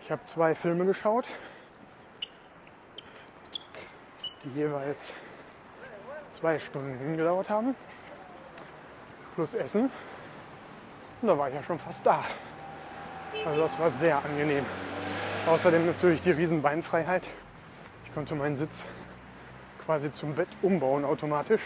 ich 0.00 0.12
habe 0.12 0.24
zwei 0.26 0.54
Filme 0.54 0.86
geschaut, 0.86 1.26
die 4.44 4.50
jeweils 4.50 5.12
zwei 6.30 6.60
Stunden 6.60 7.16
gedauert 7.16 7.50
haben, 7.50 7.74
plus 9.34 9.52
Essen. 9.54 9.90
Und 11.20 11.28
da 11.28 11.36
war 11.36 11.48
ich 11.48 11.56
ja 11.56 11.62
schon 11.64 11.80
fast 11.80 12.06
da. 12.06 12.24
Also 13.44 13.62
das 13.62 13.76
war 13.80 13.90
sehr 13.90 14.24
angenehm. 14.24 14.64
Außerdem 15.48 15.86
natürlich 15.86 16.20
die 16.20 16.30
Riesenbeinfreiheit. 16.30 17.26
Ich 18.04 18.14
konnte 18.14 18.36
meinen 18.36 18.54
Sitz 18.54 18.84
quasi 19.84 20.12
zum 20.12 20.34
Bett 20.34 20.48
umbauen 20.62 21.04
automatisch. 21.04 21.62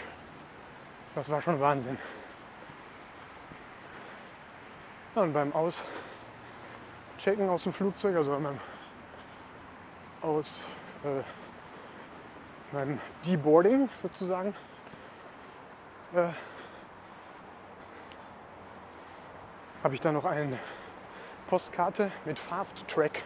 Das 1.15 1.29
war 1.29 1.41
schon 1.41 1.59
Wahnsinn. 1.59 1.97
Ja, 5.15 5.23
und 5.23 5.33
beim 5.33 5.51
Auschecken 5.53 7.49
aus 7.49 7.63
dem 7.63 7.73
Flugzeug, 7.73 8.15
also 8.15 8.31
beim 8.31 8.59
aus 10.21 10.65
äh, 11.03 11.23
beim 12.71 12.99
Deboarding 13.25 13.89
sozusagen, 14.01 14.53
äh, 16.13 16.29
habe 19.83 19.95
ich 19.95 20.01
dann 20.01 20.15
noch 20.15 20.25
eine 20.25 20.59
Postkarte 21.47 22.11
mit 22.25 22.37
Fast 22.39 22.87
Track 22.87 23.23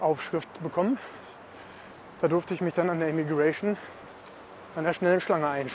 Aufschrift 0.00 0.62
bekommen. 0.62 0.98
Da 2.20 2.28
durfte 2.28 2.52
ich 2.52 2.60
mich 2.60 2.74
dann 2.74 2.90
an 2.90 3.00
der 3.00 3.08
Immigration 3.08 3.76
an 4.76 4.84
der 4.84 4.92
schnellen 4.92 5.20
Schlange 5.20 5.66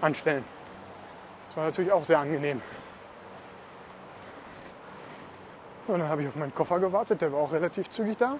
anstellen. 0.00 0.44
Das 1.48 1.56
war 1.56 1.64
natürlich 1.64 1.92
auch 1.92 2.04
sehr 2.04 2.18
angenehm. 2.18 2.60
Und 5.86 6.00
dann 6.00 6.08
habe 6.08 6.22
ich 6.22 6.28
auf 6.28 6.34
meinen 6.34 6.54
Koffer 6.54 6.80
gewartet, 6.80 7.20
der 7.20 7.32
war 7.32 7.40
auch 7.40 7.52
relativ 7.52 7.88
zügig 7.90 8.18
da. 8.18 8.36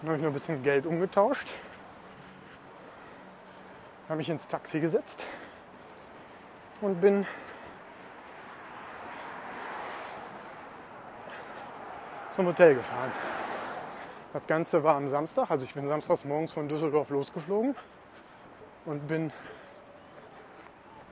Dann 0.00 0.08
habe 0.08 0.16
ich 0.16 0.22
noch 0.22 0.30
ein 0.30 0.34
bisschen 0.34 0.62
Geld 0.62 0.86
umgetauscht. 0.86 1.48
Habe 4.08 4.16
mich 4.16 4.28
ins 4.28 4.46
Taxi 4.48 4.80
gesetzt 4.80 5.24
und 6.80 7.00
bin 7.00 7.26
zum 12.30 12.46
Hotel 12.46 12.74
gefahren. 12.74 13.12
Das 14.34 14.48
Ganze 14.48 14.82
war 14.82 14.96
am 14.96 15.08
Samstag, 15.08 15.48
also 15.48 15.64
ich 15.64 15.74
bin 15.74 15.86
samstags 15.86 16.24
morgens 16.24 16.50
von 16.50 16.68
Düsseldorf 16.68 17.08
losgeflogen 17.08 17.76
und 18.84 19.06
bin 19.06 19.32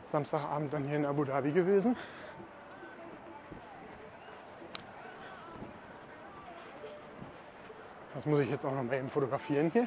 Samstagabend 0.06 0.74
dann 0.74 0.82
hier 0.82 0.96
in 0.96 1.06
Abu 1.06 1.22
Dhabi 1.22 1.52
gewesen. 1.52 1.96
Das 8.16 8.26
muss 8.26 8.40
ich 8.40 8.50
jetzt 8.50 8.66
auch 8.66 8.72
noch 8.72 8.82
mal 8.82 8.96
eben 8.96 9.08
fotografieren 9.08 9.70
hier. 9.72 9.86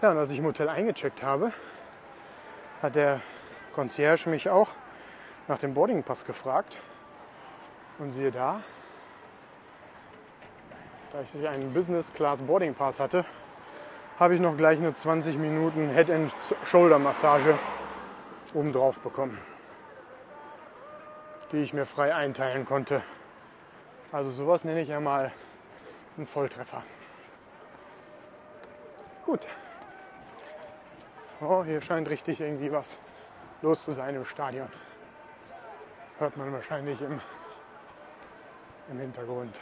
Ja, 0.00 0.12
und 0.12 0.18
als 0.18 0.30
ich 0.30 0.38
im 0.38 0.44
Hotel 0.44 0.68
eingecheckt 0.68 1.24
habe, 1.24 1.50
hat 2.82 2.94
der 2.94 3.20
Concierge 3.74 4.30
mich 4.30 4.48
auch 4.48 4.68
nach 5.48 5.58
dem 5.58 5.74
Boardingpass 5.74 6.24
gefragt. 6.24 6.76
Und 7.98 8.12
siehe 8.12 8.30
da, 8.30 8.60
da 11.12 11.20
ich 11.22 11.48
einen 11.48 11.72
Business 11.72 12.12
Class 12.12 12.42
Boarding 12.42 12.74
Pass 12.74 12.98
hatte, 13.00 13.24
habe 14.18 14.34
ich 14.34 14.40
noch 14.40 14.56
gleich 14.56 14.78
eine 14.78 14.94
20 14.94 15.36
Minuten 15.36 15.90
Head 15.90 16.10
and 16.10 16.34
Shoulder 16.64 16.98
Massage 16.98 17.58
obendrauf 18.54 18.98
bekommen, 19.00 19.38
die 21.52 21.58
ich 21.58 21.72
mir 21.72 21.86
frei 21.86 22.14
einteilen 22.14 22.64
konnte. 22.64 23.02
Also 24.12 24.30
sowas 24.30 24.64
nenne 24.64 24.80
ich 24.80 24.88
ja 24.88 25.00
mal 25.00 25.32
einen 26.16 26.26
Volltreffer. 26.26 26.82
Gut. 29.26 29.46
Oh, 31.40 31.62
hier 31.64 31.82
scheint 31.82 32.08
richtig 32.08 32.40
irgendwie 32.40 32.72
was 32.72 32.98
los 33.60 33.84
zu 33.84 33.92
sein 33.92 34.14
im 34.14 34.24
Stadion. 34.24 34.68
Hört 36.18 36.36
man 36.36 36.52
wahrscheinlich 36.52 37.02
im, 37.02 37.20
im 38.90 38.98
Hintergrund. 38.98 39.58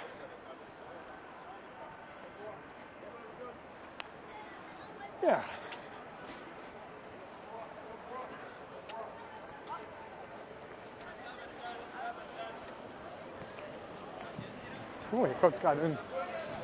Ja. 5.27 5.41
Oh, 15.13 15.25
hier 15.25 15.35
kommt 15.41 15.61
gerade 15.61 15.81
ein 15.81 15.99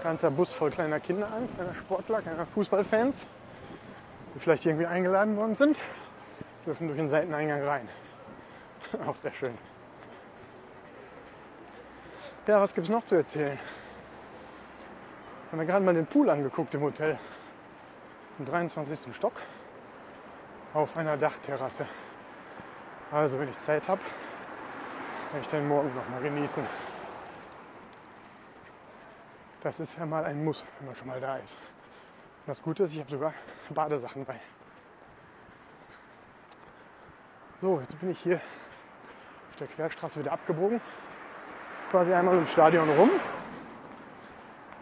ganzer 0.03 0.31
Bus 0.31 0.53
voll 0.53 0.71
kleiner 0.71 1.01
Kinder 1.01 1.27
an, 1.33 1.49
kleiner 1.55 1.75
Sportler, 1.75 2.21
kleiner 2.21 2.47
Fußballfans, 2.47 3.27
die 4.35 4.41
vielleicht 4.41 4.67
irgendwie 4.67 4.87
eingeladen 4.87 5.37
worden 5.37 5.57
sind, 5.57 5.79
dürfen 6.67 6.89
durch 6.89 6.99
den 6.99 7.09
Seiteneingang 7.09 7.63
rein. 7.63 7.89
Auch 9.07 9.17
sehr 9.17 9.33
schön. 9.33 9.57
Ja, 12.47 12.61
was 12.61 12.75
gibt 12.75 12.89
es 12.89 12.93
noch 12.93 13.05
zu 13.05 13.15
erzählen? 13.15 13.59
Wir 15.45 15.53
haben 15.53 15.59
mir 15.59 15.67
gerade 15.67 15.85
mal 15.85 15.95
den 15.95 16.07
Pool 16.07 16.29
angeguckt 16.29 16.75
im 16.75 16.83
Hotel. 16.83 17.19
Im 18.41 18.47
23. 18.47 19.15
Stock 19.15 19.35
auf 20.73 20.97
einer 20.97 21.19
Dachterrasse. 21.19 21.87
Also, 23.13 23.39
wenn 23.39 23.51
ich 23.51 23.61
Zeit 23.61 23.87
habe, 23.87 24.01
werde 25.33 25.43
ich 25.45 25.49
den 25.49 25.69
morgen 25.69 25.95
noch 25.95 26.09
mal 26.09 26.23
genießen. 26.23 26.65
Das 29.63 29.79
ist 29.79 29.93
ja 29.99 30.07
mal 30.07 30.25
ein 30.25 30.43
Muss, 30.43 30.65
wenn 30.79 30.87
man 30.87 30.97
schon 30.97 31.09
mal 31.09 31.21
da 31.21 31.37
ist. 31.37 31.53
Und 31.53 32.47
das 32.47 32.63
Gute 32.63 32.85
ist, 32.85 32.95
ich 32.95 33.01
habe 33.01 33.11
sogar 33.11 33.35
Badesachen 33.69 34.25
bei. 34.25 34.41
So, 37.61 37.79
jetzt 37.81 38.01
bin 38.01 38.11
ich 38.11 38.21
hier 38.21 38.37
auf 38.37 39.57
der 39.59 39.67
Querstraße 39.67 40.19
wieder 40.19 40.33
abgebogen. 40.33 40.81
Quasi 41.91 42.15
einmal 42.15 42.39
im 42.39 42.47
Stadion 42.47 42.89
rum. 42.89 43.11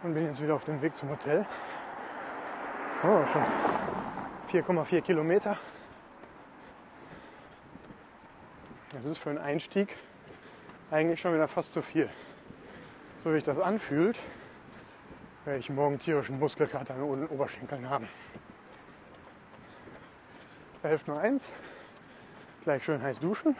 Und 0.03 0.13
bin 0.13 0.23
jetzt 0.27 0.41
wieder 0.41 0.55
auf 0.55 0.63
dem 0.63 0.81
Weg 0.81 0.95
zum 0.95 1.09
Hotel. 1.09 1.45
Oh, 3.01 3.23
schon 3.25 3.41
4,4 4.51 4.99
Kilometer. 4.99 5.57
Das 8.91 9.05
ist 9.05 9.19
für 9.19 9.29
einen 9.29 9.39
Einstieg 9.39 9.95
eigentlich 10.91 11.21
schon 11.21 11.33
wieder 11.33 11.47
fast 11.47 11.71
zu 11.71 11.81
viel. 11.81 12.09
So 13.23 13.29
wie 13.29 13.35
sich 13.35 13.45
das 13.45 13.57
anfühlt, 13.57 14.19
werde 15.45 15.59
ich 15.59 15.69
morgen 15.69 15.97
tierischen 15.97 16.39
Muskelkater 16.39 16.93
an 16.95 17.21
den 17.21 17.27
Oberschenkeln 17.27 17.89
haben. 17.89 18.09
11.01 20.83 21.43
gleich 22.63 22.83
schön 22.83 23.01
heiß 23.01 23.21
duschen 23.21 23.55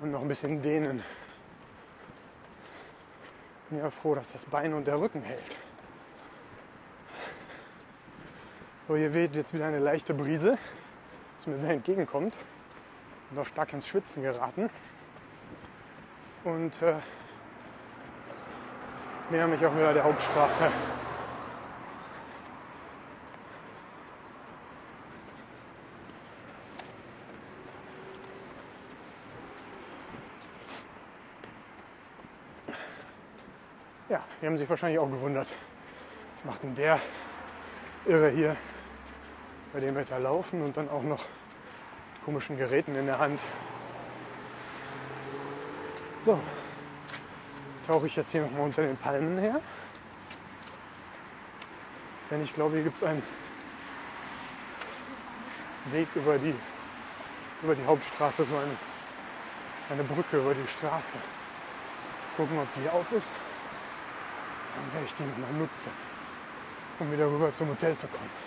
und 0.00 0.12
noch 0.12 0.20
ein 0.20 0.28
bisschen 0.28 0.62
dehnen. 0.62 1.02
Bin 3.70 3.80
ja 3.80 3.90
froh, 3.90 4.14
dass 4.14 4.30
das 4.30 4.44
Bein 4.44 4.72
und 4.72 4.86
der 4.86 5.00
Rücken 5.00 5.22
hält. 5.22 5.56
So, 8.86 8.96
hier 8.96 9.14
weht 9.14 9.34
jetzt 9.34 9.54
wieder 9.54 9.66
eine 9.66 9.78
leichte 9.78 10.12
Brise, 10.12 10.58
was 11.36 11.46
mir 11.46 11.56
sehr 11.56 11.70
entgegenkommt. 11.70 12.36
Und 13.30 13.38
auch 13.38 13.46
stark 13.46 13.72
ins 13.72 13.88
Schwitzen 13.88 14.22
geraten. 14.22 14.68
Und 16.44 16.82
äh, 16.82 16.96
näher 19.30 19.46
mich 19.46 19.64
auch 19.64 19.74
wieder 19.74 19.94
der 19.94 20.04
Hauptstraße. 20.04 20.70
Ja, 34.10 34.22
die 34.42 34.46
haben 34.46 34.58
sich 34.58 34.68
wahrscheinlich 34.68 34.98
auch 34.98 35.10
gewundert. 35.10 35.50
Was 36.34 36.44
macht 36.44 36.62
denn 36.62 36.74
der 36.74 37.00
Irre 38.04 38.28
hier 38.28 38.56
bei 39.74 39.80
dem 39.80 39.96
Wetter 39.96 40.20
laufen 40.20 40.62
und 40.62 40.76
dann 40.76 40.88
auch 40.88 41.02
noch 41.02 41.24
komischen 42.24 42.56
Geräten 42.56 42.94
in 42.94 43.06
der 43.06 43.18
Hand? 43.18 43.40
So, 46.24 46.40
tauche 47.84 48.06
ich 48.06 48.14
jetzt 48.14 48.30
hier 48.30 48.42
nochmal 48.42 48.62
unter 48.62 48.82
den 48.82 48.96
Palmen 48.96 49.36
her. 49.36 49.60
Denn 52.30 52.42
ich 52.44 52.54
glaube, 52.54 52.76
hier 52.76 52.84
gibt 52.84 52.98
es 52.98 53.02
einen 53.02 53.22
Weg 55.90 56.06
über 56.14 56.38
die, 56.38 56.54
über 57.62 57.74
die 57.74 57.84
Hauptstraße, 57.84 58.44
so 58.44 58.56
eine, 58.56 58.76
eine 59.90 60.04
Brücke 60.04 60.38
über 60.38 60.54
die 60.54 60.68
Straße. 60.68 61.12
Gucken, 62.36 62.58
ob 62.58 62.68
die 62.74 62.88
auf 62.88 63.10
ist. 63.12 63.30
Dann 64.76 64.94
werde 64.94 65.06
ich 65.06 65.14
die 65.16 65.24
nochmal 65.24 65.52
nutzen, 65.52 65.90
um 67.00 67.12
wieder 67.12 67.26
rüber 67.26 67.52
zum 67.52 67.68
Hotel 67.68 67.96
zu 67.96 68.06
kommen. 68.06 68.43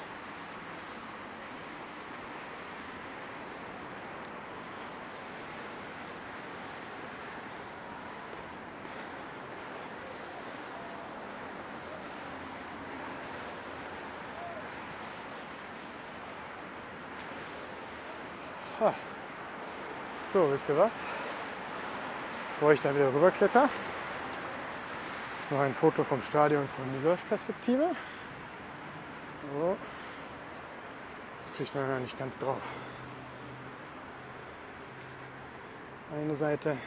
Ah. 18.87 18.93
So, 20.33 20.49
wisst 20.51 20.69
ihr 20.69 20.77
was? 20.77 20.91
Bevor 22.53 22.71
ich 22.71 22.81
da 22.81 22.95
wieder 22.95 23.13
rüberkletter, 23.13 23.69
ist 25.41 25.51
noch 25.51 25.59
ein 25.59 25.73
Foto 25.73 26.03
vom 26.03 26.21
Stadion 26.21 26.67
von 26.69 26.85
dieser 26.97 27.17
Perspektive. 27.27 27.95
So. 29.53 29.77
Das 31.43 31.55
kriegt 31.55 31.75
man 31.75 31.89
ja 31.89 31.99
nicht 31.99 32.17
ganz 32.17 32.37
drauf. 32.37 32.61
Eine 36.13 36.35
Seite, 36.35 36.77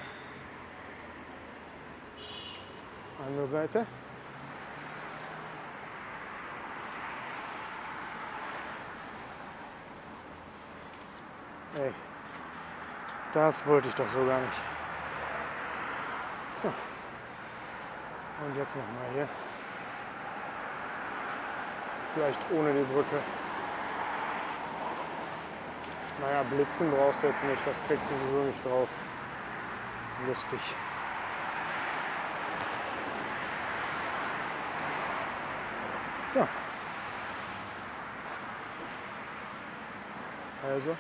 andere 3.26 3.46
Seite. 3.46 3.86
Ey, 11.76 11.94
das 13.32 13.64
wollte 13.64 13.88
ich 13.88 13.94
doch 13.94 14.10
so 14.10 14.26
gar 14.26 14.40
nicht. 14.40 14.52
So. 16.62 16.68
Und 18.44 18.56
jetzt 18.56 18.74
nochmal 18.74 19.12
hier. 19.14 19.28
Vielleicht 22.14 22.40
ohne 22.50 22.72
die 22.72 22.92
Brücke. 22.92 23.20
Naja, 26.20 26.42
blitzen 26.50 26.90
brauchst 26.90 27.22
du 27.22 27.28
jetzt 27.28 27.44
nicht, 27.44 27.64
das 27.64 27.80
kriegst 27.86 28.10
du 28.10 28.14
sowieso 28.14 28.44
nicht 28.46 28.66
drauf. 28.66 28.88
Lustig. 30.26 30.74
So. 36.34 36.48
Also. 40.66 40.96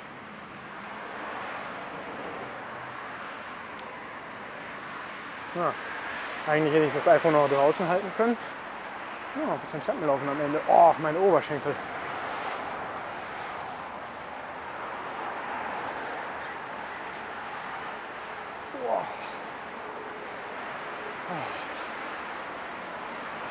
Ja. 5.54 5.74
Eigentlich 6.46 6.72
hätte 6.72 6.86
ich 6.86 6.94
das 6.94 7.08
iPhone 7.08 7.34
auch 7.34 7.48
draußen 7.48 7.88
halten 7.88 8.10
können. 8.16 8.36
Ja, 9.36 9.52
ein 9.52 9.58
bisschen 9.60 9.80
Treppen 9.80 10.06
laufen 10.06 10.28
am 10.28 10.40
Ende. 10.40 10.60
Oh, 10.68 10.94
meine 10.98 11.18
Oberschenkel. 11.18 11.74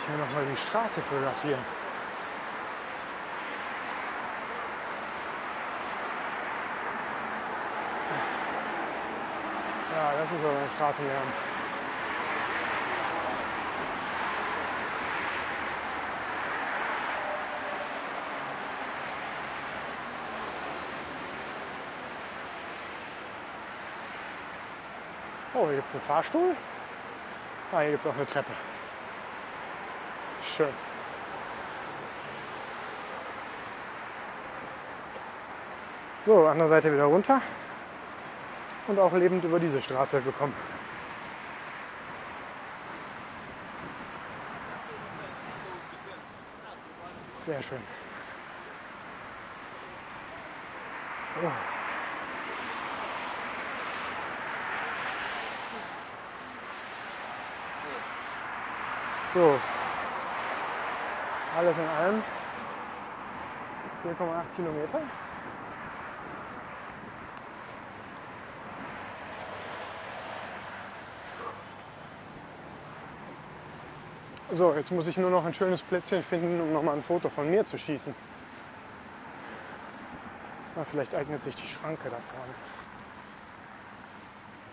Ich 0.01 0.15
will 0.15 0.25
noch 0.25 0.33
mal 0.33 0.45
die 0.49 0.57
Straße 0.57 1.01
fotografieren. 1.01 1.59
Ja, 9.95 10.11
das 10.17 10.31
ist 10.31 10.43
aber 10.43 10.57
ein 10.57 10.69
Straßenlärm. 10.75 11.58
Oh, 25.59 25.67
hier 25.67 25.75
gibt 25.75 25.89
es 25.89 25.95
einen 25.95 26.03
Fahrstuhl. 26.03 26.55
Ah, 27.73 27.81
hier 27.81 27.91
gibt 27.91 28.05
es 28.05 28.09
auch 28.09 28.15
eine 28.15 28.25
Treppe. 28.25 28.51
Schön. 30.55 30.69
So, 36.25 36.47
andere 36.47 36.69
Seite 36.69 36.93
wieder 36.93 37.03
runter. 37.03 37.41
Und 38.87 38.99
auch 38.99 39.11
lebend 39.11 39.43
über 39.43 39.59
diese 39.59 39.81
Straße 39.81 40.21
gekommen. 40.21 40.55
Sehr 47.45 47.61
schön. 47.61 47.81
Oh. 51.43 51.78
So, 59.31 59.59
alles 61.55 61.77
in 61.77 61.87
allem 61.87 62.23
4,8 64.03 64.43
Kilometer. 64.55 65.01
So, 74.51 74.73
jetzt 74.73 74.91
muss 74.91 75.05
ich 75.05 75.15
nur 75.15 75.29
noch 75.29 75.45
ein 75.45 75.53
schönes 75.53 75.83
Plätzchen 75.83 76.23
finden, 76.23 76.59
um 76.59 76.73
nochmal 76.73 76.95
ein 76.95 77.03
Foto 77.03 77.29
von 77.29 77.51
mir 77.51 77.63
zu 77.65 77.77
schießen. 77.77 78.15
Na, 80.75 80.83
vielleicht 80.85 81.13
eignet 81.13 81.43
sich 81.43 81.55
die 81.55 81.67
Schranke 81.67 82.05
da 82.05 82.17
vorne. 82.33 82.53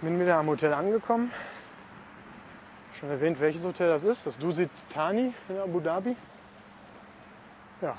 Bin 0.00 0.18
wieder 0.18 0.38
am 0.38 0.46
Hotel 0.46 0.72
angekommen. 0.72 1.30
Schon 2.98 3.10
erwähnt, 3.10 3.38
welches 3.40 3.62
Hotel 3.62 3.88
das 3.90 4.04
ist. 4.04 4.26
Das 4.26 4.38
Dusit 4.38 4.70
Thani 4.88 5.34
in 5.50 5.58
Abu 5.58 5.80
Dhabi. 5.80 6.16
Ja. 7.82 7.94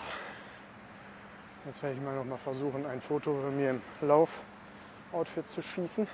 Jetzt 1.66 1.84
werde 1.84 1.96
ich 1.96 2.02
mal 2.02 2.16
noch 2.16 2.26
mal 2.26 2.38
versuchen, 2.40 2.84
ein 2.88 3.00
Foto 3.02 3.40
von 3.40 3.56
mir 3.56 3.72
im 3.72 3.82
Laufoutfit 4.02 5.52
zu 5.52 5.62
schießen. 5.62 6.08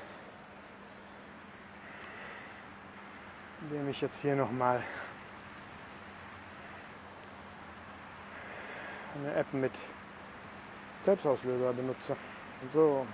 Indem 3.62 3.88
ich 3.88 4.02
jetzt 4.02 4.20
hier 4.22 4.36
noch 4.36 4.52
mal 4.52 4.84
eine 9.16 9.34
App 9.34 9.54
mit 9.54 9.72
Selbstauslöser 11.00 11.72
benutze. 11.72 12.18
So, 12.68 13.08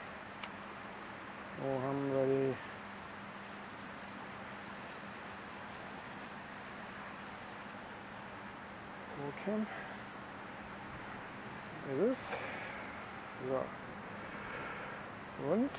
wo 1.61 1.87
haben 1.87 2.11
wir 2.11 2.25
die? 2.25 2.68
Okay. 9.29 9.65
Ist 11.93 12.01
es? 12.11 12.37
So. 13.47 13.63
Und? 15.51 15.69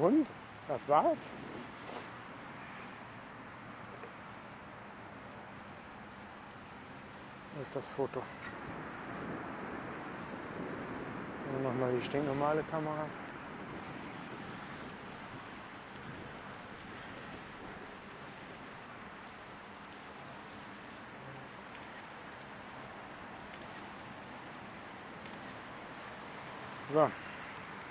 Und? 0.00 0.26
Das 0.68 0.80
war's? 0.88 1.18
Wo 7.54 7.62
ist 7.62 7.74
das 7.74 7.88
Foto? 7.88 8.22
Und 11.54 11.62
nochmal 11.62 11.92
die 11.92 12.02
stinknormale 12.02 12.62
Kamera. 12.64 13.06
So, 26.92 27.10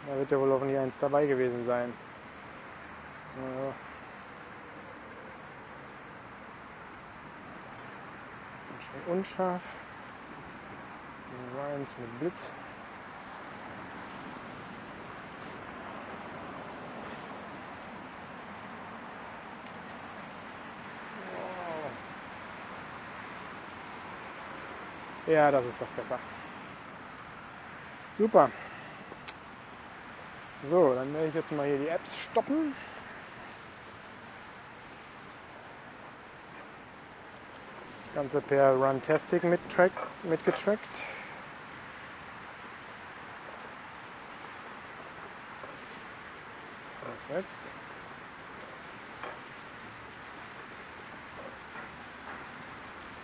da 0.07 0.15
wird 0.17 0.31
ja 0.31 0.39
wohl 0.39 0.51
hoffentlich 0.51 0.77
eins 0.77 0.99
dabei 0.99 1.25
gewesen 1.25 1.63
sein. 1.63 1.93
Ja. 3.37 3.73
Und 8.71 8.83
schon 8.83 9.17
unscharf. 9.17 9.63
Nur 11.53 11.63
eins 11.65 11.95
mit 11.97 12.19
Blitz. 12.19 12.51
Ja, 25.27 25.49
das 25.49 25.65
ist 25.65 25.81
doch 25.81 25.87
besser. 25.87 26.19
Super. 28.17 28.51
So, 30.67 30.95
dann 30.95 31.13
werde 31.13 31.27
ich 31.27 31.35
jetzt 31.35 31.51
mal 31.51 31.67
hier 31.67 31.77
die 31.77 31.87
Apps 31.87 32.09
stoppen. 32.31 32.73
Das 37.97 38.13
Ganze 38.15 38.41
per 38.41 38.71
Runtastic 38.73 39.43
mitgetrackt. 39.43 39.97
Was 47.03 47.37
jetzt? 47.37 47.69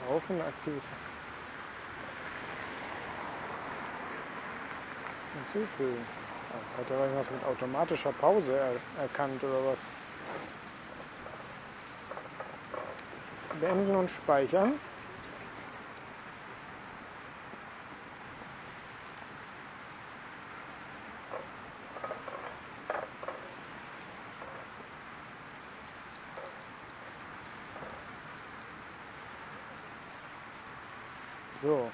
Haufen 0.07 0.41
Aktivität. 0.41 0.89
Hinzufügen. 5.33 6.05
Hat 6.77 6.89
er 6.89 6.99
irgendwas 6.99 7.31
mit 7.31 7.43
automatischer 7.43 8.11
Pause 8.13 8.57
er 8.57 9.01
erkannt 9.01 9.43
oder 9.43 9.71
was. 9.71 9.87
Beenden 13.59 13.95
und 13.95 14.09
speichern. 14.09 14.79
So. 31.61 31.91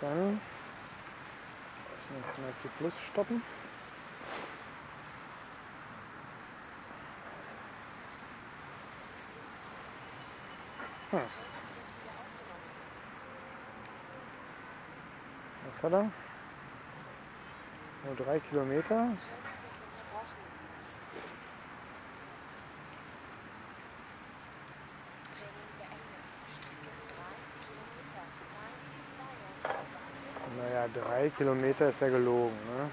Dann 0.00 0.40
ich 1.98 2.10
noch 2.14 2.46
Nike 2.46 2.67
Plus 2.78 2.94
stoppen. 3.08 3.42
Hm. 11.10 11.20
Was 15.66 15.82
hat 15.82 15.92
er? 15.92 16.10
Nur 18.04 18.14
drei 18.14 18.38
Kilometer. 18.38 19.08
Kilometer 31.30 31.88
ist 31.88 32.00
ja 32.00 32.08
gelogen. 32.08 32.56
Ne? 32.76 32.90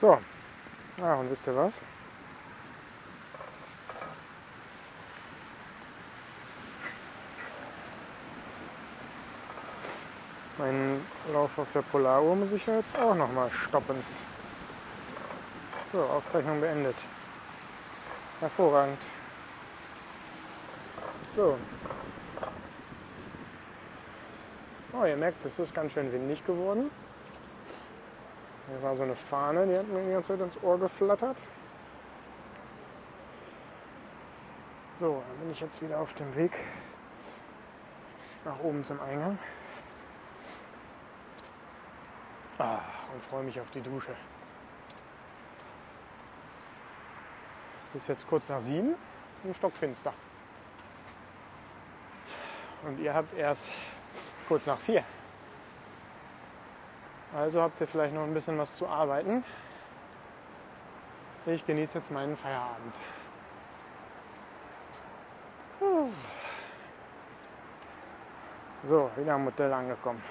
So, 0.00 0.18
ah, 1.02 1.14
und 1.16 1.30
wisst 1.30 1.46
ihr 1.46 1.54
was? 1.54 1.78
Lauf 11.40 11.58
auf 11.58 11.72
der 11.72 11.80
Polaruhr 11.80 12.36
muss 12.36 12.52
ich 12.52 12.66
ja 12.66 12.76
jetzt 12.76 12.94
auch 12.98 13.14
nochmal 13.14 13.50
stoppen. 13.50 13.96
So, 15.90 16.02
Aufzeichnung 16.02 16.60
beendet. 16.60 16.96
Hervorragend. 18.40 18.98
So. 21.34 21.56
Oh, 24.92 25.06
ihr 25.06 25.16
merkt, 25.16 25.42
es 25.46 25.58
ist 25.58 25.74
ganz 25.74 25.92
schön 25.92 26.12
windig 26.12 26.44
geworden. 26.44 26.90
Hier 28.68 28.82
war 28.82 28.94
so 28.94 29.04
eine 29.04 29.16
Fahne, 29.16 29.66
die 29.66 29.78
hat 29.78 29.88
mir 29.88 30.04
die 30.04 30.12
ganze 30.12 30.36
Zeit 30.36 30.46
ins 30.46 30.62
Ohr 30.62 30.78
geflattert. 30.78 31.38
So, 34.98 35.22
dann 35.26 35.38
bin 35.38 35.52
ich 35.52 35.60
jetzt 35.60 35.80
wieder 35.80 36.00
auf 36.00 36.12
dem 36.12 36.36
Weg 36.36 36.52
nach 38.44 38.60
oben 38.62 38.84
zum 38.84 39.00
Eingang. 39.00 39.38
Ah, 42.60 42.80
und 43.20 43.26
freue 43.26 43.42
mich 43.42 43.60
auf 43.60 43.70
die 43.70 43.82
Dusche. 43.82 44.14
Es 47.84 47.94
ist 47.96 48.08
jetzt 48.08 48.26
kurz 48.26 48.48
nach 48.48 48.60
sieben 48.60 48.94
und 49.44 49.54
stockfinster. 49.56 50.12
Und 52.84 52.98
ihr 52.98 53.12
habt 53.12 53.36
erst 53.36 53.66
kurz 54.48 54.64
nach 54.66 54.78
vier. 54.78 55.04
Also 57.34 57.60
habt 57.60 57.80
ihr 57.80 57.86
vielleicht 57.86 58.14
noch 58.14 58.22
ein 58.22 58.32
bisschen 58.32 58.56
was 58.58 58.74
zu 58.76 58.88
arbeiten. 58.88 59.44
Ich 61.46 61.64
genieße 61.66 61.98
jetzt 61.98 62.10
meinen 62.10 62.36
Feierabend. 62.36 62.94
So, 68.84 69.10
wieder 69.16 69.34
am 69.34 69.46
Hotel 69.46 69.72
angekommen. 69.72 70.22